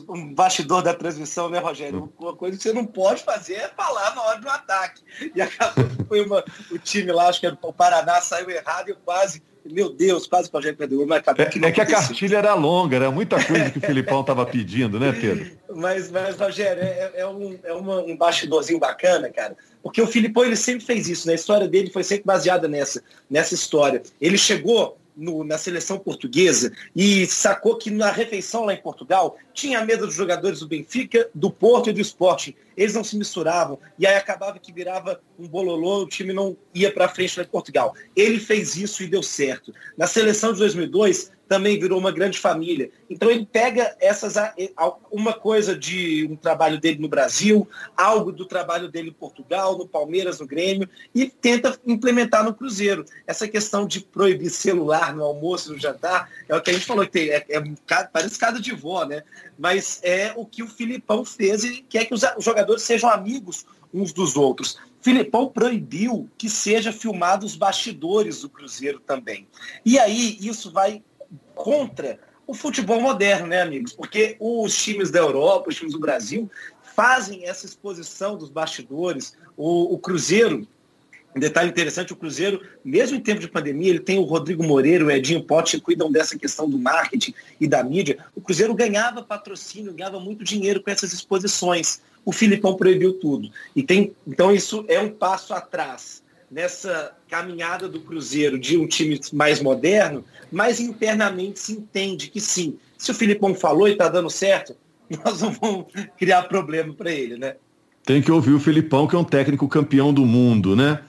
Um 0.07 0.31
bastidor 0.31 0.83
da 0.83 0.93
transmissão, 0.93 1.49
né, 1.49 1.57
Rogério? 1.57 2.13
Uma 2.19 2.35
coisa 2.35 2.55
que 2.55 2.61
você 2.61 2.71
não 2.71 2.85
pode 2.85 3.23
fazer 3.23 3.55
é 3.55 3.67
falar 3.69 4.13
na 4.13 4.21
hora 4.21 4.39
do 4.39 4.47
ataque. 4.47 5.01
E 5.35 5.41
acabou 5.41 5.85
que 5.85 6.03
foi 6.03 6.23
uma, 6.23 6.45
o 6.69 6.77
time 6.77 7.11
lá, 7.11 7.29
acho 7.29 7.39
que 7.39 7.47
era 7.47 7.57
o 7.59 7.73
Paraná, 7.73 8.21
saiu 8.21 8.51
errado 8.51 8.89
e 8.89 8.93
quase, 8.93 9.41
meu 9.69 9.89
Deus, 9.89 10.27
quase 10.27 10.49
para 10.49 10.57
o 10.57 10.59
Rogério 10.59 10.77
perdeu. 10.77 11.05
Mas 11.05 11.23
é, 11.37 11.45
que, 11.45 11.65
é 11.65 11.71
que 11.71 11.81
a 11.81 11.85
cartilha 11.85 12.37
era 12.37 12.53
longa, 12.53 12.95
era 12.95 13.11
muita 13.11 13.43
coisa 13.43 13.69
que 13.69 13.77
o 13.77 13.81
Filipão 13.81 14.21
estava 14.21 14.45
pedindo, 14.45 14.99
né, 14.99 15.11
Pedro? 15.11 15.51
Mas, 15.75 16.11
mas 16.11 16.37
Rogério, 16.37 16.83
é, 16.83 17.13
é 17.15 17.27
um, 17.27 17.57
é 17.63 17.73
uma, 17.73 17.99
um 18.03 18.15
bastidorzinho 18.15 18.77
bacana, 18.77 19.27
cara. 19.31 19.57
Porque 19.81 19.99
o 19.99 20.05
Filipão 20.05 20.45
ele 20.45 20.55
sempre 20.55 20.85
fez 20.85 21.09
isso, 21.09 21.25
né? 21.25 21.33
A 21.33 21.35
história 21.35 21.67
dele 21.67 21.89
foi 21.89 22.03
sempre 22.03 22.25
baseada 22.25 22.67
nessa, 22.67 23.01
nessa 23.27 23.55
história. 23.55 24.03
Ele 24.21 24.37
chegou 24.37 24.99
no, 25.15 25.43
na 25.43 25.57
seleção 25.57 25.97
portuguesa 25.97 26.71
e 26.95 27.25
sacou 27.25 27.75
que 27.75 27.89
na 27.89 28.11
refeição 28.11 28.65
lá 28.65 28.73
em 28.75 28.81
Portugal 28.81 29.37
tinha 29.51 29.83
medo 29.83 30.05
dos 30.05 30.15
jogadores 30.15 30.59
do 30.59 30.67
Benfica, 30.67 31.27
do 31.33 31.49
Porto 31.49 31.89
e 31.89 31.93
do 31.93 32.01
Sporting. 32.01 32.53
Eles 32.75 32.93
não 32.93 33.03
se 33.03 33.17
misturavam 33.17 33.79
e 33.97 34.05
aí 34.05 34.15
acabava 34.15 34.59
que 34.59 34.71
virava 34.71 35.21
um 35.37 35.47
bololô, 35.47 36.03
o 36.03 36.07
time 36.07 36.33
não 36.33 36.57
ia 36.73 36.91
para 36.91 37.09
frente 37.09 37.37
lá 37.37 37.43
em 37.43 37.49
Portugal. 37.49 37.93
Ele 38.15 38.39
fez 38.39 38.75
isso 38.75 39.03
e 39.03 39.07
deu 39.07 39.23
certo. 39.23 39.73
Na 39.97 40.07
seleção 40.07 40.53
de 40.53 40.59
2002, 40.59 41.31
também 41.47 41.79
virou 41.79 41.99
uma 41.99 42.11
grande 42.11 42.39
família. 42.39 42.89
Então 43.09 43.29
ele 43.29 43.45
pega 43.45 43.95
essas 43.99 44.33
uma 45.11 45.33
coisa 45.33 45.77
de 45.77 46.27
um 46.29 46.35
trabalho 46.35 46.79
dele 46.79 46.99
no 46.99 47.07
Brasil, 47.07 47.67
algo 47.95 48.31
do 48.31 48.45
trabalho 48.45 48.89
dele 48.89 49.09
em 49.09 49.13
Portugal, 49.13 49.77
no 49.77 49.87
Palmeiras, 49.87 50.39
no 50.39 50.47
Grêmio 50.47 50.89
e 51.13 51.27
tenta 51.27 51.77
implementar 51.85 52.43
no 52.43 52.53
Cruzeiro. 52.53 53.05
Essa 53.27 53.47
questão 53.47 53.85
de 53.85 54.01
proibir 54.01 54.49
celular 54.49 55.13
no 55.15 55.23
almoço, 55.23 55.71
no 55.71 55.79
jantar, 55.79 56.29
é 56.47 56.55
o 56.55 56.61
que 56.61 56.71
a 56.71 56.73
gente 56.73 56.85
falou 56.85 57.05
que 57.05 57.11
tem, 57.11 57.29
é, 57.29 57.45
é 57.49 57.63
parece 58.11 58.39
casa 58.39 58.59
de 58.59 58.73
vó, 58.73 59.05
né? 59.05 59.23
Mas 59.57 59.99
é 60.01 60.33
o 60.35 60.45
que 60.45 60.63
o 60.63 60.67
Filipão 60.67 61.23
fez 61.23 61.63
e 61.63 61.83
quer 61.87 62.05
que 62.05 62.13
os 62.13 62.21
jogadores 62.39 62.62
sejam 62.77 63.09
amigos 63.09 63.65
uns 63.93 64.11
dos 64.11 64.35
outros. 64.35 64.77
Filipão 65.01 65.49
proibiu 65.49 66.29
que 66.37 66.49
seja 66.49 66.91
filmado 66.91 67.45
os 67.45 67.55
bastidores 67.55 68.41
do 68.41 68.49
Cruzeiro 68.49 68.99
também. 68.99 69.47
E 69.85 69.99
aí 69.99 70.37
isso 70.41 70.71
vai 70.71 71.03
contra 71.53 72.19
o 72.47 72.53
futebol 72.53 72.99
moderno, 72.99 73.47
né, 73.47 73.61
amigos? 73.61 73.93
Porque 73.93 74.35
os 74.39 74.75
times 74.75 75.11
da 75.11 75.19
Europa, 75.19 75.69
os 75.69 75.75
times 75.75 75.93
do 75.93 75.99
Brasil, 75.99 76.49
fazem 76.95 77.45
essa 77.45 77.65
exposição 77.65 78.37
dos 78.37 78.49
bastidores. 78.49 79.35
O, 79.55 79.93
o 79.93 79.99
Cruzeiro, 79.99 80.67
um 81.35 81.39
detalhe 81.39 81.69
interessante, 81.69 82.13
o 82.13 82.15
Cruzeiro, 82.15 82.61
mesmo 82.83 83.17
em 83.17 83.19
tempo 83.19 83.41
de 83.41 83.47
pandemia, 83.47 83.89
ele 83.89 83.99
tem 83.99 84.19
o 84.19 84.23
Rodrigo 84.23 84.63
Moreira, 84.63 85.05
o 85.05 85.11
Edinho 85.11 85.43
Pote, 85.43 85.77
que 85.77 85.83
cuidam 85.83 86.11
dessa 86.11 86.37
questão 86.37 86.69
do 86.69 86.77
marketing 86.77 87.33
e 87.59 87.67
da 87.67 87.83
mídia. 87.83 88.19
O 88.35 88.41
Cruzeiro 88.41 88.73
ganhava 88.75 89.23
patrocínio, 89.23 89.93
ganhava 89.93 90.19
muito 90.19 90.43
dinheiro 90.43 90.81
com 90.81 90.91
essas 90.91 91.11
exposições. 91.11 92.01
O 92.23 92.31
Filipão 92.31 92.75
proibiu 92.75 93.13
tudo. 93.13 93.49
E 93.75 93.81
tem, 93.81 94.13
então 94.27 94.53
isso 94.53 94.85
é 94.87 94.99
um 94.99 95.09
passo 95.09 95.53
atrás 95.53 96.21
nessa 96.51 97.15
caminhada 97.27 97.89
do 97.89 97.99
Cruzeiro 97.99 98.59
de 98.59 98.77
um 98.77 98.85
time 98.85 99.19
mais 99.33 99.59
moderno, 99.59 100.23
mas 100.51 100.79
internamente 100.79 101.59
se 101.59 101.71
entende 101.71 102.29
que 102.29 102.39
sim, 102.39 102.77
se 102.95 103.09
o 103.09 103.13
Filipão 103.13 103.55
falou 103.55 103.87
e 103.87 103.93
está 103.93 104.07
dando 104.07 104.29
certo, 104.29 104.75
nós 105.25 105.41
não 105.41 105.51
vamos 105.51 105.87
criar 106.15 106.43
problema 106.43 106.93
para 106.93 107.11
ele, 107.11 107.37
né? 107.37 107.55
Tem 108.05 108.21
que 108.21 108.31
ouvir 108.31 108.53
o 108.53 108.59
Filipão, 108.59 109.07
que 109.07 109.15
é 109.15 109.19
um 109.19 109.23
técnico 109.23 109.67
campeão 109.67 110.13
do 110.13 110.25
mundo, 110.25 110.75
né? 110.75 111.01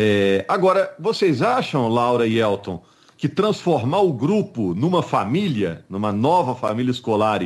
É... 0.00 0.44
Agora, 0.46 0.94
vocês 0.96 1.42
acham, 1.42 1.88
Laura 1.88 2.24
e 2.24 2.38
Elton, 2.38 2.80
que 3.16 3.28
transformar 3.28 4.00
o 4.00 4.12
grupo 4.12 4.72
numa 4.72 5.02
família, 5.02 5.84
numa 5.90 6.12
nova 6.12 6.54
família 6.54 6.92
escolar, 6.92 7.40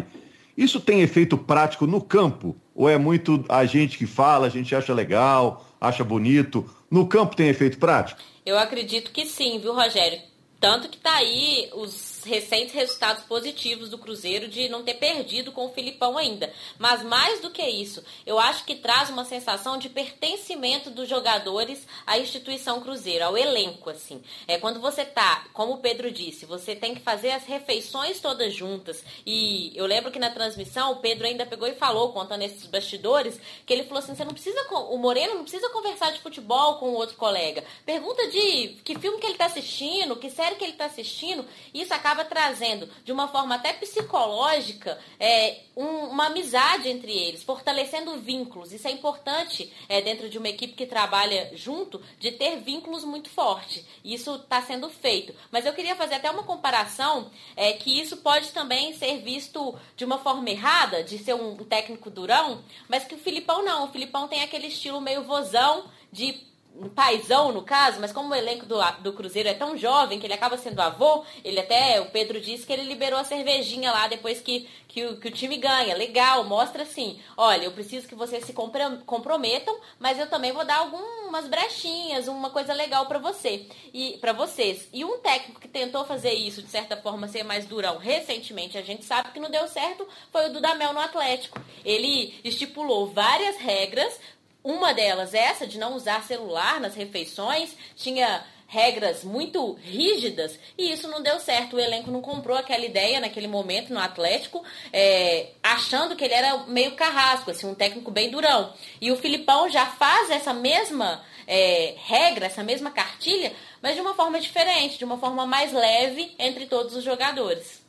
isso 0.55 0.79
tem 0.79 1.01
efeito 1.01 1.39
prático 1.39 1.87
no 1.87 1.99
campo? 1.99 2.55
Ou 2.75 2.91
é 2.91 2.99
muito 2.99 3.43
a 3.49 3.65
gente 3.65 3.97
que 3.97 4.07
fala, 4.07 4.49
a 4.49 4.51
gente 4.51 4.75
acha 4.75 4.93
legal, 4.93 5.67
acha 5.81 6.05
bonito? 6.05 6.69
No 6.91 7.07
campo 7.07 7.35
tem 7.35 7.49
efeito 7.49 7.79
prático? 7.79 8.21
Eu 8.45 8.59
acredito 8.59 9.13
que 9.13 9.25
sim, 9.25 9.59
viu, 9.59 9.73
Rogério? 9.73 10.19
Tanto 10.61 10.91
que 10.91 10.99
tá 10.99 11.15
aí 11.15 11.71
os 11.75 12.12
recentes 12.25 12.75
resultados 12.75 13.25
positivos 13.25 13.89
do 13.89 13.99
Cruzeiro 13.99 14.49
de 14.49 14.69
não 14.69 14.83
ter 14.83 14.95
perdido 14.95 15.53
com 15.53 15.67
o 15.67 15.73
Filipão 15.73 16.19
ainda. 16.19 16.53
Mas 16.79 17.03
mais 17.03 17.41
do 17.41 17.51
que 17.51 17.63
isso, 17.63 18.03
eu 18.27 18.39
acho 18.39 18.65
que 18.65 18.77
traz 18.77 19.11
uma 19.11 19.25
sensação 19.25 19.77
de 19.79 19.89
pertencimento 19.89 20.91
dos 20.91 21.09
jogadores 21.09 21.87
à 22.07 22.19
instituição 22.19 22.81
Cruzeiro, 22.81 23.25
ao 23.25 23.37
elenco, 23.37 23.91
assim. 23.91 24.23
É 24.47 24.59
quando 24.59 24.81
você 24.81 25.05
tá, 25.05 25.47
como 25.53 25.75
o 25.75 25.79
Pedro 25.79 26.11
disse, 26.11 26.47
você 26.47 26.75
tem 26.75 26.95
que 26.95 27.01
fazer 27.01 27.31
as 27.31 27.45
refeições 27.45 28.21
todas 28.21 28.53
juntas. 28.53 29.05
E 29.25 29.73
eu 29.75 29.87
lembro 29.87 30.11
que 30.11 30.19
na 30.19 30.31
transmissão 30.31 30.93
o 30.93 30.97
Pedro 30.97 31.27
ainda 31.27 31.47
pegou 31.47 31.69
e 31.69 31.75
falou, 31.75 32.13
contando 32.13 32.43
esses 32.43 32.67
bastidores, 32.67 33.41
que 33.65 33.73
ele 33.73 33.85
falou 33.85 34.03
assim: 34.03 34.15
você 34.15 34.25
não 34.25 34.33
precisa, 34.33 34.61
o 34.71 34.97
Moreno 34.99 35.35
não 35.35 35.43
precisa 35.43 35.69
conversar 35.71 36.13
de 36.13 36.21
futebol 36.21 36.77
com 36.77 36.91
o 36.91 36.95
outro 36.95 37.17
colega. 37.17 37.65
Pergunta 37.85 38.29
de 38.29 38.77
que 38.85 38.99
filme 38.99 39.19
que 39.19 39.27
ele 39.27 39.39
tá 39.39 39.47
assistindo, 39.47 40.17
que 40.17 40.31
série 40.31 40.57
que 40.57 40.65
ele 40.65 40.75
tá 40.75 40.87
assistindo. 40.87 41.45
Isso 41.73 41.93
acaba 41.95 42.12
acaba 42.13 42.25
trazendo, 42.25 42.89
de 43.05 43.11
uma 43.11 43.27
forma 43.29 43.55
até 43.55 43.73
psicológica, 43.73 44.99
é, 45.19 45.61
um, 45.75 46.09
uma 46.09 46.27
amizade 46.27 46.89
entre 46.89 47.11
eles, 47.11 47.43
fortalecendo 47.43 48.19
vínculos. 48.19 48.73
Isso 48.73 48.87
é 48.87 48.91
importante 48.91 49.73
é, 49.89 50.01
dentro 50.03 50.29
de 50.29 50.37
uma 50.39 50.49
equipe 50.49 50.75
que 50.75 50.87
trabalha 50.87 51.51
junto, 51.55 52.01
de 52.19 52.31
ter 52.31 52.61
vínculos 52.61 53.05
muito 53.05 53.31
fortes. 53.31 53.85
Isso 54.05 54.35
está 54.37 54.61
sendo 54.61 54.89
feito. 54.91 55.35
Mas 55.51 55.65
eu 55.65 55.73
queria 55.73 55.97
fazer 55.97 56.17
até 56.17 56.31
uma 56.31 56.43
comparação 56.43 57.31
é, 57.57 57.73
que 57.73 58.01
isso 58.01 58.19
pode 58.19 58.51
também 58.51 58.95
ser 58.95 59.19
visto 59.23 59.75
de 59.97 60.05
uma 60.05 60.19
forma 60.19 60.49
errada, 60.51 61.03
de 61.03 61.19
ser 61.19 61.35
um 61.35 61.57
técnico 61.57 62.11
durão, 62.11 62.63
mas 62.89 63.05
que 63.05 63.15
o 63.15 63.19
Filipão 63.19 63.65
não. 63.65 63.85
O 63.85 63.93
Filipão 63.93 64.29
tem 64.29 64.43
aquele 64.43 64.67
estilo 64.67 65.01
meio 65.01 65.25
vozão 65.25 65.91
de 66.13 66.52
um 66.77 66.89
paizão 66.89 67.53
no 67.53 67.63
caso, 67.63 68.01
mas 68.01 68.13
como 68.13 68.31
o 68.31 68.35
elenco 68.35 68.67
do, 68.67 68.79
do 69.01 69.13
Cruzeiro 69.13 69.49
é 69.49 69.55
tão 69.55 69.77
jovem 69.77 70.19
que 70.19 70.27
ele 70.27 70.35
acaba 70.35 70.57
sendo 70.57 70.81
avô, 70.81 71.25
ele 71.45 71.61
até, 71.61 72.01
o 72.01 72.07
Pedro 72.07 72.41
disse 72.41 72.67
que 72.67 72.73
ele 72.73 72.85
liberou 72.85 73.19
a 73.19 73.25
cervejinha 73.25 73.93
lá 73.93 74.09
depois 74.09 74.41
que, 74.41 74.69
que, 74.89 75.05
o, 75.05 75.17
que 75.19 75.29
o 75.29 75.31
time 75.31 75.57
ganha. 75.57 75.95
Legal, 75.95 76.45
mostra 76.45 76.83
assim, 76.83 77.21
olha, 77.37 77.65
eu 77.65 77.73
preciso 77.73 78.09
que 78.09 78.15
vocês 78.15 78.45
se 78.45 78.53
comprometam, 78.53 79.79
mas 79.99 80.19
eu 80.19 80.29
também 80.29 80.53
vou 80.53 80.65
dar 80.65 80.79
algumas 80.79 81.47
brechinhas, 81.47 82.27
uma 82.27 82.51
coisa 82.51 82.73
legal 82.73 83.07
para 83.07 83.19
você 83.19 83.67
e 83.93 84.17
para 84.21 84.33
vocês. 84.33 84.89
E 84.93 85.05
um 85.05 85.19
técnico 85.19 85.61
que 85.61 85.69
tentou 85.69 86.05
fazer 86.05 86.33
isso, 86.33 86.63
de 86.63 86.69
certa 86.69 86.97
forma, 86.97 87.29
ser 87.29 87.43
mais 87.43 87.67
durão 87.67 87.99
recentemente, 87.99 88.79
a 88.79 88.83
gente 88.83 89.05
sabe 89.05 89.31
que 89.31 89.41
não 89.41 89.51
deu 89.51 89.69
certo, 89.69 90.07
foi 90.31 90.49
o 90.49 90.53
Dudamel 90.53 90.93
no 90.93 91.01
Atlético. 91.01 91.61
Ele 91.85 92.41
estipulou 92.45 93.07
várias 93.09 93.57
regras 93.57 94.19
Uma 94.65 94.95
delas, 94.95 95.35
essa 95.35 95.67
de 95.67 95.79
não 95.79 95.95
usar 95.95 96.23
celular 96.23 96.81
nas 96.81 96.95
refeições, 96.95 97.77
tinha 97.97 98.45
regras 98.73 99.23
muito 99.23 99.75
rígidas 99.83 100.59
e 100.79 100.93
isso 100.93 101.07
não 101.07 101.23
deu 101.23 101.39
certo. 101.41 101.77
O 101.77 101.81
elenco 101.81 102.11
não 102.11 102.23
comprou 102.23 102.57
aquela 102.57 102.85
ideia 102.85 103.21
naquele 103.21 103.47
momento 103.47 103.93
no 103.93 104.01
Atlético, 104.01 104.65
é, 104.91 105.51
achando 105.63 106.17
que 106.17 106.25
ele 106.25 106.33
era 106.33 106.65
meio 106.65 106.93
carrasco, 106.93 107.51
assim, 107.51 107.67
um 107.67 107.75
técnico 107.75 108.11
bem 108.11 108.31
durão. 108.31 108.73
E 108.99 109.13
o 109.13 109.17
Filipão 109.17 109.69
já 109.69 109.85
faz 109.85 110.31
essa 110.31 110.55
mesma 110.55 111.23
é, 111.47 111.95
regra, 111.99 112.47
essa 112.47 112.63
mesma 112.63 112.91
cartilha, 112.91 113.53
mas 113.83 113.95
de 113.95 114.01
uma 114.01 114.15
forma 114.15 114.41
diferente, 114.41 114.97
de 114.97 115.05
uma 115.05 115.19
forma 115.19 115.45
mais 115.45 115.73
leve 115.73 116.35
entre 116.39 116.65
todos 116.65 116.97
os 116.97 117.05
jogadores. 117.05 117.82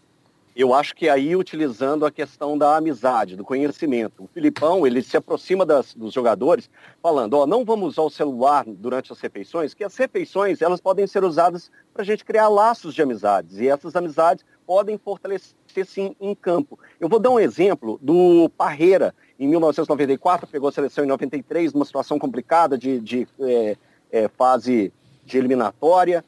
Eu 0.56 0.74
acho 0.74 0.96
que 0.96 1.10
aí 1.10 1.36
utilizando 1.36 2.06
a 2.06 2.12
questão 2.12 2.56
da 2.56 2.78
amizade, 2.78 3.36
do 3.36 3.44
conhecimento. 3.44 4.24
O 4.24 4.28
Filipão, 4.28 4.86
ele 4.86 5.02
se 5.02 5.18
aproxima 5.18 5.66
das, 5.66 5.96
dos 5.96 6.14
jogadores 6.14 6.70
falando, 7.02 7.34
ó, 7.34 7.48
não 7.48 7.66
vamos 7.66 7.90
usar 7.90 8.04
o 8.04 8.10
celular 8.10 8.64
durante 8.68 9.12
as 9.12 9.20
refeições, 9.20 9.74
que 9.74 9.84
as 9.84 9.98
refeições, 9.98 10.62
elas 10.62 10.80
podem 10.80 11.08
ser 11.08 11.24
usadas 11.24 11.72
para 11.92 12.04
a 12.04 12.06
gente 12.06 12.24
criar 12.24 12.50
laços 12.50 12.94
de 12.94 13.02
amizades. 13.02 13.58
E 13.58 13.68
essas 13.68 13.96
amizades 13.96 14.46
podem 14.66 14.98
fortalecer, 14.98 15.56
sim, 15.86 16.16
em 16.22 16.36
campo. 16.36 16.78
Eu 17.00 17.10
vou 17.10 17.20
dar 17.20 17.32
um 17.32 17.40
exemplo 17.40 18.00
do 18.02 18.48
Parreira, 18.56 19.14
em 19.40 19.48
1994, 19.48 20.48
pegou 20.48 20.70
a 20.70 20.72
seleção 20.72 21.04
em 21.04 21.08
93, 21.08 21.74
numa 21.74 21.86
situação 21.86 22.20
complicada 22.20 22.78
de, 22.78 23.00
de 23.00 23.28
é, 23.40 23.78
é, 24.12 24.28
fase 24.28 24.94
de 25.26 25.38
eliminatória, 25.38 26.24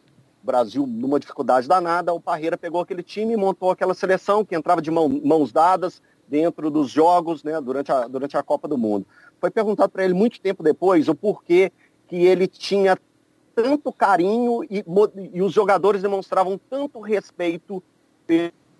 Brasil 0.45 0.85
numa 0.85 1.19
dificuldade 1.19 1.67
danada, 1.67 2.13
o 2.13 2.19
Parreira 2.19 2.57
pegou 2.57 2.79
aquele 2.79 3.01
time 3.01 3.33
e 3.33 3.37
montou 3.37 3.71
aquela 3.71 3.93
seleção 3.93 4.45
que 4.45 4.55
entrava 4.55 4.81
de 4.81 4.91
mão, 4.91 5.09
mãos 5.09 5.51
dadas 5.51 6.01
dentro 6.27 6.69
dos 6.69 6.89
jogos 6.89 7.43
né, 7.43 7.59
durante, 7.59 7.91
a, 7.91 8.07
durante 8.07 8.37
a 8.37 8.43
Copa 8.43 8.67
do 8.67 8.77
Mundo. 8.77 9.05
Foi 9.39 9.49
perguntado 9.49 9.91
para 9.91 10.05
ele 10.05 10.13
muito 10.13 10.39
tempo 10.39 10.63
depois 10.63 11.07
o 11.07 11.15
porquê 11.15 11.71
que 12.07 12.15
ele 12.15 12.47
tinha 12.47 12.97
tanto 13.55 13.91
carinho 13.91 14.63
e, 14.63 14.83
e 15.33 15.41
os 15.41 15.53
jogadores 15.53 16.01
demonstravam 16.01 16.59
tanto 16.69 16.99
respeito 16.99 17.81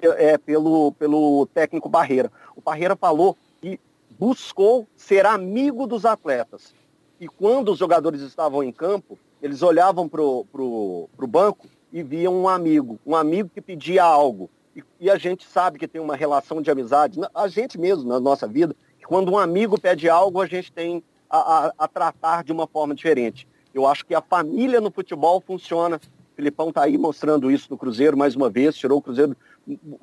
é, 0.01 0.37
pelo, 0.37 0.91
pelo 0.93 1.47
técnico 1.47 1.89
Barreira. 1.89 2.31
O 2.55 2.61
Barreira 2.61 2.95
falou 2.95 3.37
que 3.61 3.79
buscou 4.19 4.87
ser 4.95 5.25
amigo 5.25 5.87
dos 5.87 6.05
atletas. 6.05 6.73
E 7.19 7.27
quando 7.27 7.71
os 7.71 7.79
jogadores 7.79 8.21
estavam 8.21 8.61
em 8.61 8.71
campo, 8.71 9.17
eles 9.45 9.61
olhavam 9.61 10.09
para 10.09 10.23
o 10.23 11.27
banco 11.27 11.67
e 11.93 12.01
viam 12.01 12.35
um 12.35 12.49
amigo, 12.49 12.99
um 13.05 13.15
amigo 13.15 13.47
que 13.53 13.61
pedia 13.61 14.03
algo. 14.03 14.49
E, 14.75 14.83
e, 14.99 15.09
a 15.09 15.17
gente 15.17 15.45
sabe 15.45 15.77
que 15.77 15.87
tem 15.87 16.01
uma 16.01 16.15
relação 16.15 16.63
de 16.63 16.71
amizade, 16.71 17.19
a 17.33 17.47
gente 17.47 17.79
mesmo, 17.79 18.09
na 18.09 18.19
nossa 18.19 18.47
vida, 18.47 18.75
que 18.97 19.05
quando 19.05 19.31
um 19.31 19.37
amigo 19.37 19.79
pede 19.79 20.09
algo, 20.09 20.41
a 20.41 20.47
gente 20.47 20.71
tem 20.71 21.03
a, 21.29 21.67
a, 21.67 21.73
a 21.77 21.87
tratar 21.87 22.43
de 22.43 22.51
uma 22.51 22.65
forma 22.65 22.95
diferente. 22.95 23.47
Eu 23.71 23.85
acho 23.85 24.03
que 24.03 24.15
a 24.15 24.21
família 24.21 24.81
no 24.81 24.89
futebol 24.89 25.39
funciona. 25.45 25.97
O 25.97 26.35
Filipão 26.35 26.69
está 26.69 26.83
aí 26.83 26.97
mostrando 26.97 27.51
isso 27.51 27.67
no 27.69 27.77
Cruzeiro 27.77 28.17
mais 28.17 28.35
uma 28.35 28.49
vez, 28.49 28.75
tirou 28.75 28.97
o 28.97 29.01
Cruzeiro. 29.01 29.37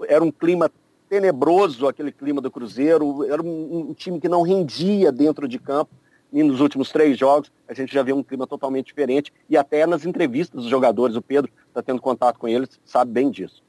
Era 0.06 0.22
um 0.22 0.30
clima 0.30 0.70
tenebroso 1.08 1.88
aquele 1.88 2.12
clima 2.12 2.40
do 2.40 2.50
Cruzeiro, 2.50 3.24
era 3.24 3.42
um, 3.42 3.88
um 3.90 3.92
time 3.92 4.20
que 4.20 4.28
não 4.28 4.42
rendia 4.42 5.10
dentro 5.10 5.48
de 5.48 5.58
campo 5.58 5.92
e 6.32 6.42
nos 6.42 6.60
últimos 6.60 6.90
três 6.90 7.18
jogos 7.18 7.52
a 7.68 7.74
gente 7.74 7.92
já 7.92 8.02
vê 8.02 8.12
um 8.12 8.22
clima 8.22 8.46
totalmente 8.46 8.86
diferente 8.86 9.32
e 9.48 9.56
até 9.56 9.86
nas 9.86 10.04
entrevistas 10.04 10.62
dos 10.62 10.70
jogadores, 10.70 11.16
o 11.16 11.22
Pedro 11.22 11.50
está 11.68 11.82
tendo 11.82 12.00
contato 12.00 12.38
com 12.38 12.48
eles, 12.48 12.80
sabe 12.84 13.12
bem 13.12 13.30
disso. 13.30 13.62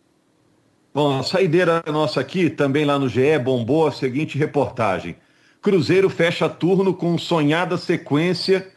Bom, 0.94 1.20
a 1.20 1.24
saideira 1.24 1.84
nossa 1.88 2.22
aqui, 2.22 2.50
também 2.50 2.86
lá 2.86 3.00
no 3.00 3.10
GE, 3.10 3.40
bombou 3.40 3.88
a 3.88 3.92
seguinte 3.92 4.38
reportagem. 4.38 5.16
Cruzeiro 5.62 6.10
fecha 6.10 6.48
turno 6.48 6.94
com 6.94 7.18
sonhada 7.18 7.78
sequência 7.78 8.72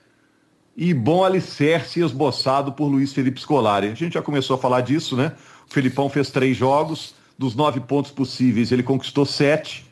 e 0.76 0.94
bom 0.94 1.24
alicerce 1.24 2.00
esboçado 2.00 2.72
por 2.72 2.86
Luiz 2.86 3.12
Felipe 3.12 3.40
Scolari. 3.40 3.88
A 3.88 3.94
gente 3.94 4.14
já 4.14 4.22
começou 4.22 4.56
a 4.56 4.58
falar 4.58 4.80
disso, 4.82 5.16
né? 5.16 5.32
O 5.68 5.72
Felipão 5.72 6.08
fez 6.08 6.30
três 6.30 6.56
jogos, 6.56 7.14
dos 7.38 7.54
nove 7.54 7.80
pontos 7.80 8.10
possíveis 8.10 8.72
ele 8.72 8.82
conquistou 8.82 9.26
sete, 9.26 9.85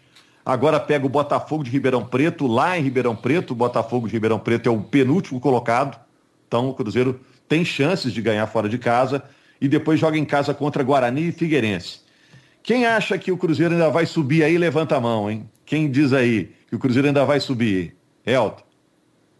Agora 0.45 0.79
pega 0.79 1.07
o 1.07 1.09
Botafogo 1.09 1.65
de 1.65 1.71
Ribeirão 1.71 2.05
Preto, 2.05 2.47
lá 2.47 2.79
em 2.79 2.83
Ribeirão 2.83 3.17
Preto. 3.17 3.53
O 3.53 3.57
Botafogo 3.57 4.07
de 4.07 4.13
Ribeirão 4.13 4.39
Preto 4.39 4.69
é 4.69 4.73
o 4.73 4.83
penúltimo 4.83 5.41
colocado. 5.41 5.99
Então 6.47 6.69
o 6.69 6.75
Cruzeiro 6.75 7.19
tem 7.49 7.65
chances 7.65 8.13
de 8.13 8.21
ganhar 8.21 8.47
fora 8.47 8.69
de 8.69 8.79
casa. 8.79 9.23
E 9.61 9.69
depois 9.69 9.99
joga 9.99 10.19
em 10.19 10.25
casa 10.25 10.53
contra 10.53 10.83
Guarani 10.83 11.29
e 11.29 11.33
Figueirense. 11.33 12.01
Quem 12.63 12.87
acha 12.87 13.17
que 13.17 13.33
o 13.33 13.39
Cruzeiro 13.39 13.75
ainda 13.75 13.89
vai 13.89 14.05
subir 14.05 14.43
aí, 14.43 14.59
levanta 14.59 14.97
a 14.97 15.01
mão, 15.01 15.31
hein? 15.31 15.49
Quem 15.65 15.91
diz 15.91 16.13
aí 16.13 16.53
que 16.69 16.77
o 16.77 16.79
Cruzeiro 16.79 17.09
ainda 17.09 17.25
vai 17.25 17.41
subir? 17.41 17.97
Elton. 18.27 18.65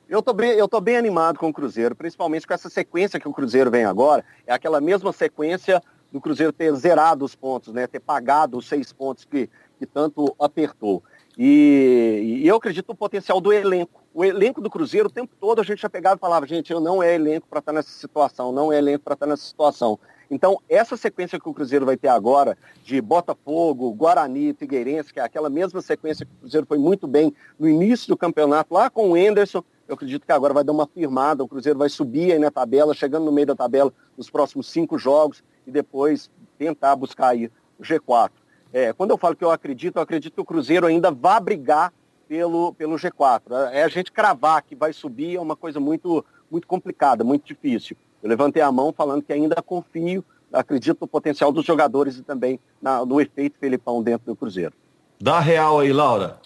Eu 0.09 0.23
tô, 0.23 0.33
bem, 0.33 0.51
eu 0.51 0.69
tô 0.69 0.81
bem 0.81 0.97
animado 0.97 1.39
com 1.39 1.49
o 1.49 1.53
Cruzeiro, 1.53 1.95
principalmente 1.95 2.47
com 2.47 2.55
essa 2.55 2.69
sequência 2.69 3.19
que 3.19 3.27
o 3.27 3.33
Cruzeiro 3.33 3.71
vem 3.71 3.85
agora. 3.85 4.25
É 4.47 4.53
aquela 4.53 4.81
mesma 4.81 5.13
sequência 5.13 5.83
do 6.13 6.21
Cruzeiro 6.21 6.53
ter 6.53 6.73
zerado 6.75 7.25
os 7.25 7.35
pontos, 7.35 7.73
né? 7.73 7.87
Ter 7.87 8.01
pagado 8.01 8.57
os 8.57 8.69
seis 8.69 8.93
pontos 8.93 9.25
que, 9.25 9.51
que 9.79 9.87
tanto 9.87 10.35
apertou. 10.39 11.03
E, 11.37 12.41
e 12.43 12.49
eu 12.49 12.57
acredito 12.57 12.89
no 12.89 12.95
potencial 12.95 13.41
do 13.41 13.53
elenco. 13.53 14.03
O 14.15 14.25
elenco 14.25 14.61
do 14.61 14.71
Cruzeiro, 14.71 15.09
o 15.09 15.13
tempo 15.13 15.35
todo 15.41 15.61
a 15.61 15.65
gente 15.65 15.83
já 15.83 15.91
pegava 15.91 16.17
e 16.17 16.21
falava, 16.21 16.47
gente, 16.47 16.73
eu 16.73 16.81
não 16.81 17.03
é 17.03 17.15
elenco 17.15 17.49
para 17.49 17.59
estar 17.59 17.73
nessa 17.73 17.91
situação, 17.91 18.53
não 18.53 18.73
é 18.73 18.79
elenco 18.79 19.05
para 19.05 19.15
estar 19.15 19.27
nessa 19.27 19.43
situação. 19.43 19.99
Então, 20.31 20.61
essa 20.69 20.97
sequência 20.97 21.39
que 21.39 21.49
o 21.49 21.53
Cruzeiro 21.53 21.85
vai 21.85 21.97
ter 21.97 22.09
agora, 22.09 22.57
de 22.83 23.01
Botafogo, 23.01 23.93
Guarani, 23.93 24.55
Figueirense, 24.55 25.13
que 25.13 25.21
é 25.21 25.23
aquela 25.23 25.51
mesma 25.51 25.83
sequência 25.83 26.25
que 26.25 26.33
o 26.33 26.41
Cruzeiro 26.41 26.67
foi 26.67 26.79
muito 26.79 27.07
bem 27.07 27.35
no 27.59 27.69
início 27.69 28.09
do 28.09 28.17
campeonato, 28.17 28.73
lá 28.73 28.89
com 28.89 29.11
o 29.11 29.17
Enderson, 29.17 29.63
eu 29.87 29.95
acredito 29.95 30.25
que 30.25 30.33
agora 30.33 30.55
vai 30.55 30.65
dar 30.65 30.73
uma 30.73 30.87
firmada, 30.87 31.45
o 31.45 31.49
Cruzeiro 31.49 31.79
vai 31.79 31.89
subir 31.89 32.33
aí 32.33 32.39
na 32.39 32.51
tabela, 32.51 32.95
chegando 32.95 33.25
no 33.25 33.33
meio 33.33 33.49
da 33.49 33.55
tabela 33.55 33.93
nos 34.17 34.31
próximos 34.31 34.67
cinco 34.69 34.99
jogos 34.99 35.45
e 35.67 35.71
depois 35.71 36.31
tentar 36.57 36.97
buscar 36.97 37.29
aí 37.29 37.51
o 37.79 37.83
G4. 37.83 38.31
É, 38.75 38.93
quando 38.93 39.13
eu 39.13 39.17
falo 39.17 39.37
que 39.37 39.45
eu 39.45 39.53
acredito, 39.53 39.97
eu 39.97 40.03
acredito 40.03 40.35
que 40.35 40.41
o 40.41 40.45
Cruzeiro 40.45 40.85
ainda 40.85 41.09
vai 41.09 41.41
brigar 41.41 41.93
pelo, 42.27 42.75
pelo 42.75 42.97
G4. 42.97 43.71
É 43.71 43.85
a 43.85 43.89
gente 43.89 44.11
cravar 44.11 44.63
que 44.63 44.75
vai 44.75 44.93
subir 44.93 45.37
é 45.37 45.41
uma 45.41 45.55
coisa 45.55 45.79
muito, 45.79 46.25
muito 46.51 46.67
complicada, 46.67 47.23
muito 47.23 47.47
difícil. 47.47 47.97
Eu 48.21 48.29
levantei 48.29 48.61
a 48.61 48.73
mão 48.73 48.93
falando 48.93 49.23
que 49.23 49.33
ainda 49.33 49.63
confio, 49.63 50.25
acredito 50.53 51.03
no 51.03 51.07
potencial 51.07 51.53
dos 51.53 51.65
jogadores 51.65 52.19
e 52.19 52.23
também 52.25 52.59
na, 52.83 53.07
no 53.07 53.21
efeito 53.21 53.61
Felipão 53.61 54.03
dentro 54.03 54.27
do 54.27 54.35
Cruzeiro. 54.35 54.73
Dá 55.21 55.39
real 55.39 55.79
aí, 55.79 55.93
Laura. 55.93 56.41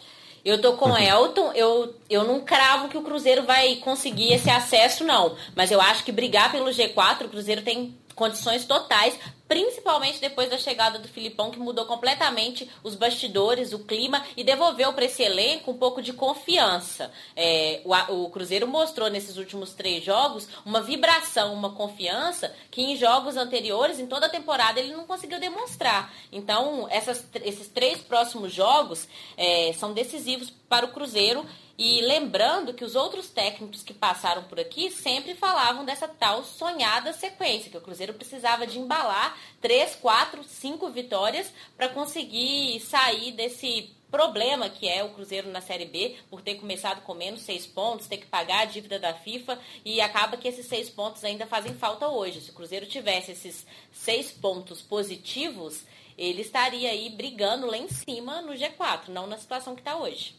Eu 0.44 0.60
tô 0.60 0.74
com 0.74 0.90
o 0.90 0.98
Elton, 1.00 1.52
eu, 1.54 1.94
eu 2.10 2.24
não 2.24 2.42
cravo 2.42 2.90
que 2.90 2.98
o 2.98 3.02
Cruzeiro 3.02 3.44
vai 3.44 3.76
conseguir 3.76 4.34
esse 4.34 4.50
acesso, 4.50 5.02
não. 5.02 5.34
Mas 5.56 5.70
eu 5.70 5.80
acho 5.80 6.04
que 6.04 6.12
brigar 6.12 6.52
pelo 6.52 6.66
G4, 6.66 7.24
o 7.24 7.28
Cruzeiro 7.30 7.62
tem 7.62 7.96
condições 8.18 8.64
totais, 8.64 9.18
principalmente 9.46 10.20
depois 10.20 10.50
da 10.50 10.58
chegada 10.58 10.98
do 10.98 11.08
Filipão, 11.08 11.50
que 11.50 11.58
mudou 11.58 11.86
completamente 11.86 12.68
os 12.82 12.94
bastidores, 12.94 13.72
o 13.72 13.78
clima 13.78 14.22
e 14.36 14.44
devolveu 14.44 14.92
para 14.92 15.06
esse 15.06 15.22
elenco 15.22 15.70
um 15.70 15.78
pouco 15.78 16.02
de 16.02 16.12
confiança. 16.12 17.10
É, 17.34 17.80
o, 17.84 18.24
o, 18.24 18.30
Cruzeiro 18.30 18.66
mostrou 18.66 19.08
nesses 19.08 19.38
últimos 19.38 19.72
três 19.72 20.04
jogos 20.04 20.48
uma 20.66 20.82
vibração, 20.82 21.54
uma 21.54 21.70
confiança 21.70 22.54
que 22.70 22.82
em 22.82 22.96
jogos 22.96 23.36
anteriores, 23.36 23.98
em 23.98 24.06
toda 24.06 24.26
a 24.26 24.30
temporada, 24.30 24.80
ele 24.80 24.92
não 24.92 25.06
conseguiu 25.06 25.40
demonstrar. 25.40 26.12
Então, 26.30 26.86
essas, 26.90 27.24
esses 27.42 27.68
três 27.68 28.00
próximos 28.00 28.52
jogos 28.52 29.08
é, 29.36 29.72
são 29.72 29.94
decisivos 29.94 30.50
para 30.68 30.84
o 30.84 30.90
Cruzeiro 30.90 31.46
e 31.78 32.00
lembrando 32.00 32.74
que 32.74 32.84
os 32.84 32.96
outros 32.96 33.28
técnicos 33.28 33.84
que 33.84 33.94
passaram 33.94 34.42
por 34.42 34.58
aqui 34.58 34.90
sempre 34.90 35.36
falavam 35.36 35.84
dessa 35.84 36.08
tal 36.08 36.42
sonhada 36.42 37.12
sequência, 37.12 37.70
que 37.70 37.76
o 37.76 37.80
Cruzeiro 37.80 38.14
precisava 38.14 38.66
de 38.66 38.80
embalar 38.80 39.38
três, 39.60 39.94
quatro, 39.94 40.42
cinco 40.42 40.90
vitórias 40.90 41.52
para 41.76 41.88
conseguir 41.88 42.80
sair 42.80 43.30
desse 43.30 43.94
problema 44.10 44.68
que 44.68 44.88
é 44.88 45.04
o 45.04 45.10
Cruzeiro 45.10 45.50
na 45.50 45.60
Série 45.60 45.84
B, 45.84 46.16
por 46.28 46.42
ter 46.42 46.56
começado 46.56 47.02
com 47.02 47.14
menos 47.14 47.42
seis 47.42 47.64
pontos, 47.64 48.08
ter 48.08 48.16
que 48.16 48.26
pagar 48.26 48.62
a 48.62 48.64
dívida 48.64 48.98
da 48.98 49.14
FIFA 49.14 49.56
e 49.84 50.00
acaba 50.00 50.36
que 50.36 50.48
esses 50.48 50.66
seis 50.66 50.90
pontos 50.90 51.22
ainda 51.22 51.46
fazem 51.46 51.74
falta 51.74 52.08
hoje. 52.08 52.40
Se 52.40 52.50
o 52.50 52.54
Cruzeiro 52.54 52.86
tivesse 52.86 53.30
esses 53.30 53.64
seis 53.92 54.32
pontos 54.32 54.82
positivos, 54.82 55.84
ele 56.16 56.42
estaria 56.42 56.90
aí 56.90 57.08
brigando 57.10 57.66
lá 57.66 57.76
em 57.76 57.88
cima 57.88 58.42
no 58.42 58.54
G4, 58.54 59.08
não 59.08 59.28
na 59.28 59.38
situação 59.38 59.76
que 59.76 59.82
está 59.82 59.96
hoje. 59.96 60.34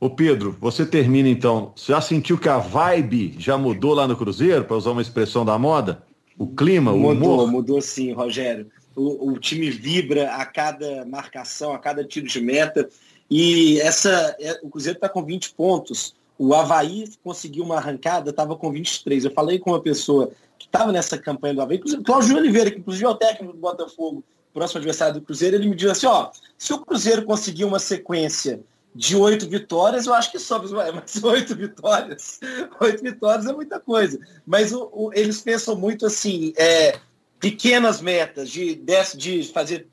Ô 0.00 0.08
Pedro, 0.08 0.56
você 0.60 0.86
termina 0.86 1.28
então. 1.28 1.72
Você 1.74 1.92
já 1.92 2.00
sentiu 2.00 2.38
que 2.38 2.48
a 2.48 2.58
vibe 2.58 3.34
já 3.38 3.58
mudou 3.58 3.94
lá 3.94 4.06
no 4.06 4.16
Cruzeiro, 4.16 4.64
para 4.64 4.76
usar 4.76 4.92
uma 4.92 5.02
expressão 5.02 5.44
da 5.44 5.58
moda? 5.58 6.02
O 6.38 6.46
clima, 6.46 6.92
o 6.92 6.98
mudou, 6.98 7.34
humor? 7.34 7.50
Mudou 7.50 7.82
sim, 7.82 8.12
Rogério. 8.12 8.70
O, 8.94 9.32
o, 9.32 9.38
time 9.38 9.70
vibra 9.70 10.34
a 10.34 10.46
cada 10.46 11.04
marcação, 11.04 11.72
a 11.72 11.78
cada 11.78 12.04
tiro 12.04 12.26
de 12.26 12.40
meta. 12.40 12.88
E 13.30 13.80
essa, 13.80 14.36
é, 14.40 14.58
o 14.62 14.68
Cruzeiro 14.68 14.96
está 14.96 15.08
com 15.08 15.24
20 15.24 15.54
pontos. 15.54 16.14
O 16.38 16.54
Havaí 16.54 17.08
conseguiu 17.24 17.64
uma 17.64 17.76
arrancada, 17.76 18.30
estava 18.30 18.56
com 18.56 18.70
23. 18.70 19.24
Eu 19.24 19.30
falei 19.32 19.58
com 19.58 19.70
uma 19.70 19.82
pessoa 19.82 20.30
que 20.58 20.66
estava 20.66 20.92
nessa 20.92 21.18
campanha 21.18 21.54
do 21.54 21.62
Havaí, 21.62 21.80
o 21.84 22.02
Cláudio 22.02 22.36
Oliveira, 22.36 22.70
que 22.70 22.78
inclusive 22.78 23.04
é 23.04 23.08
o 23.08 23.14
técnico 23.14 23.52
do 23.52 23.58
Botafogo, 23.58 24.22
próximo 24.58 24.78
adversário 24.78 25.14
do 25.14 25.20
Cruzeiro, 25.20 25.56
ele 25.56 25.68
me 25.68 25.76
disse 25.76 25.90
assim, 25.90 26.06
ó, 26.06 26.30
se 26.56 26.72
o 26.72 26.78
Cruzeiro 26.80 27.24
conseguir 27.24 27.64
uma 27.64 27.78
sequência 27.78 28.60
de 28.98 29.14
oito 29.14 29.48
vitórias, 29.48 30.06
eu 30.06 30.14
acho 30.14 30.32
que 30.32 30.40
sobe, 30.40 30.66
mas 30.72 31.22
oito 31.22 31.54
vitórias, 31.54 32.40
oito 32.80 33.00
vitórias 33.00 33.46
é 33.46 33.52
muita 33.52 33.78
coisa. 33.78 34.18
Mas 34.44 34.72
o, 34.72 34.90
o, 34.92 35.12
eles 35.14 35.40
pensam 35.40 35.76
muito 35.76 36.04
assim, 36.04 36.52
é, 36.56 36.98
pequenas 37.38 38.00
metas 38.00 38.50
de, 38.50 38.74
de, 38.74 39.16
de 39.16 39.52
fazer 39.52 39.86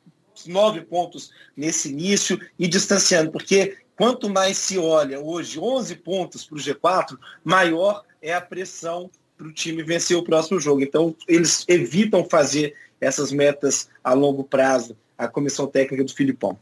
nove 0.47 0.81
pontos 0.81 1.29
nesse 1.55 1.89
início 1.89 2.39
e 2.57 2.67
distanciando, 2.67 3.29
porque 3.29 3.77
quanto 3.95 4.27
mais 4.27 4.57
se 4.57 4.79
olha 4.79 5.19
hoje 5.19 5.59
11 5.59 5.97
pontos 5.97 6.43
para 6.43 6.57
o 6.57 6.59
G4, 6.59 7.15
maior 7.43 8.03
é 8.19 8.33
a 8.33 8.41
pressão 8.41 9.11
para 9.37 9.45
o 9.45 9.53
time 9.53 9.83
vencer 9.83 10.17
o 10.17 10.23
próximo 10.23 10.59
jogo. 10.59 10.81
Então, 10.81 11.15
eles 11.27 11.63
evitam 11.67 12.25
fazer 12.25 12.73
essas 12.99 13.31
metas 13.31 13.87
a 14.03 14.13
longo 14.13 14.43
prazo, 14.43 14.97
a 15.15 15.27
comissão 15.27 15.67
técnica 15.67 16.03
do 16.03 16.11
Filipão. 16.11 16.57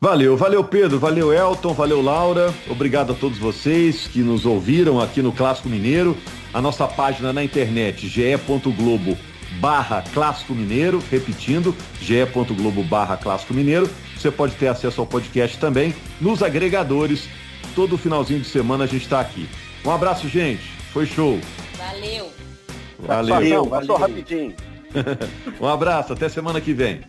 Valeu, 0.00 0.36
valeu 0.36 0.62
Pedro, 0.62 0.96
valeu 0.96 1.32
Elton, 1.32 1.74
valeu 1.74 2.00
Laura, 2.00 2.54
obrigado 2.70 3.10
a 3.10 3.16
todos 3.16 3.36
vocês 3.36 4.06
que 4.06 4.20
nos 4.20 4.46
ouviram 4.46 5.00
aqui 5.00 5.20
no 5.20 5.32
Clássico 5.32 5.68
Mineiro. 5.68 6.16
A 6.54 6.62
nossa 6.62 6.86
página 6.86 7.32
na 7.32 7.42
internet, 7.42 8.06
ge.globo 8.06 9.18
barra 9.60 10.04
Clássico 10.14 10.54
Mineiro, 10.54 11.02
repetindo, 11.10 11.74
ge.globo 12.00 12.84
barra 12.84 13.16
Clássico 13.16 13.52
Mineiro. 13.52 13.90
Você 14.16 14.30
pode 14.30 14.54
ter 14.54 14.68
acesso 14.68 15.00
ao 15.00 15.06
podcast 15.06 15.58
também 15.58 15.92
nos 16.20 16.44
agregadores. 16.44 17.28
Todo 17.74 17.98
finalzinho 17.98 18.38
de 18.38 18.46
semana 18.46 18.84
a 18.84 18.86
gente 18.86 19.02
está 19.02 19.18
aqui. 19.18 19.48
Um 19.84 19.90
abraço, 19.90 20.28
gente. 20.28 20.62
Foi 20.92 21.06
show. 21.06 21.40
Valeu. 21.76 22.30
Valeu. 23.00 23.34
Valeu, 23.34 23.66
passou 23.66 23.96
rapidinho. 23.96 24.54
um 25.60 25.66
abraço, 25.66 26.12
até 26.12 26.28
semana 26.28 26.60
que 26.60 26.72
vem. 26.72 27.00